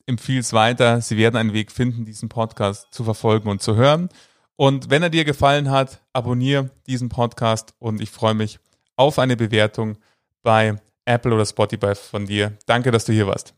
empfiehl 0.07 0.41
es 0.41 0.53
weiter. 0.53 1.01
Sie 1.01 1.17
werden 1.17 1.37
einen 1.37 1.53
Weg 1.53 1.73
finden, 1.73 2.05
diesen 2.05 2.29
Podcast 2.29 2.89
zu 2.93 3.05
verfolgen 3.05 3.49
und 3.49 3.63
zu 3.63 3.77
hören. 3.77 4.09
Und 4.57 4.91
wenn 4.91 5.03
er 5.03 5.11
dir 5.11 5.25
gefallen 5.25 5.71
hat, 5.71 6.01
abonniere 6.13 6.71
diesen 6.87 7.09
Podcast 7.09 7.75
und 7.79 8.01
ich 8.01 8.11
freue 8.11 8.35
mich 8.35 8.59
auf 8.97 9.19
eine 9.19 9.37
Bewertung 9.37 9.99
bei 10.43 10.77
Apple 11.05 11.35
oder 11.35 11.47
Spotify 11.47 11.95
von 11.95 12.27
dir. 12.27 12.57
Danke, 12.67 12.91
dass 12.91 13.05
du 13.05 13.13
hier 13.13 13.27
warst. 13.27 13.55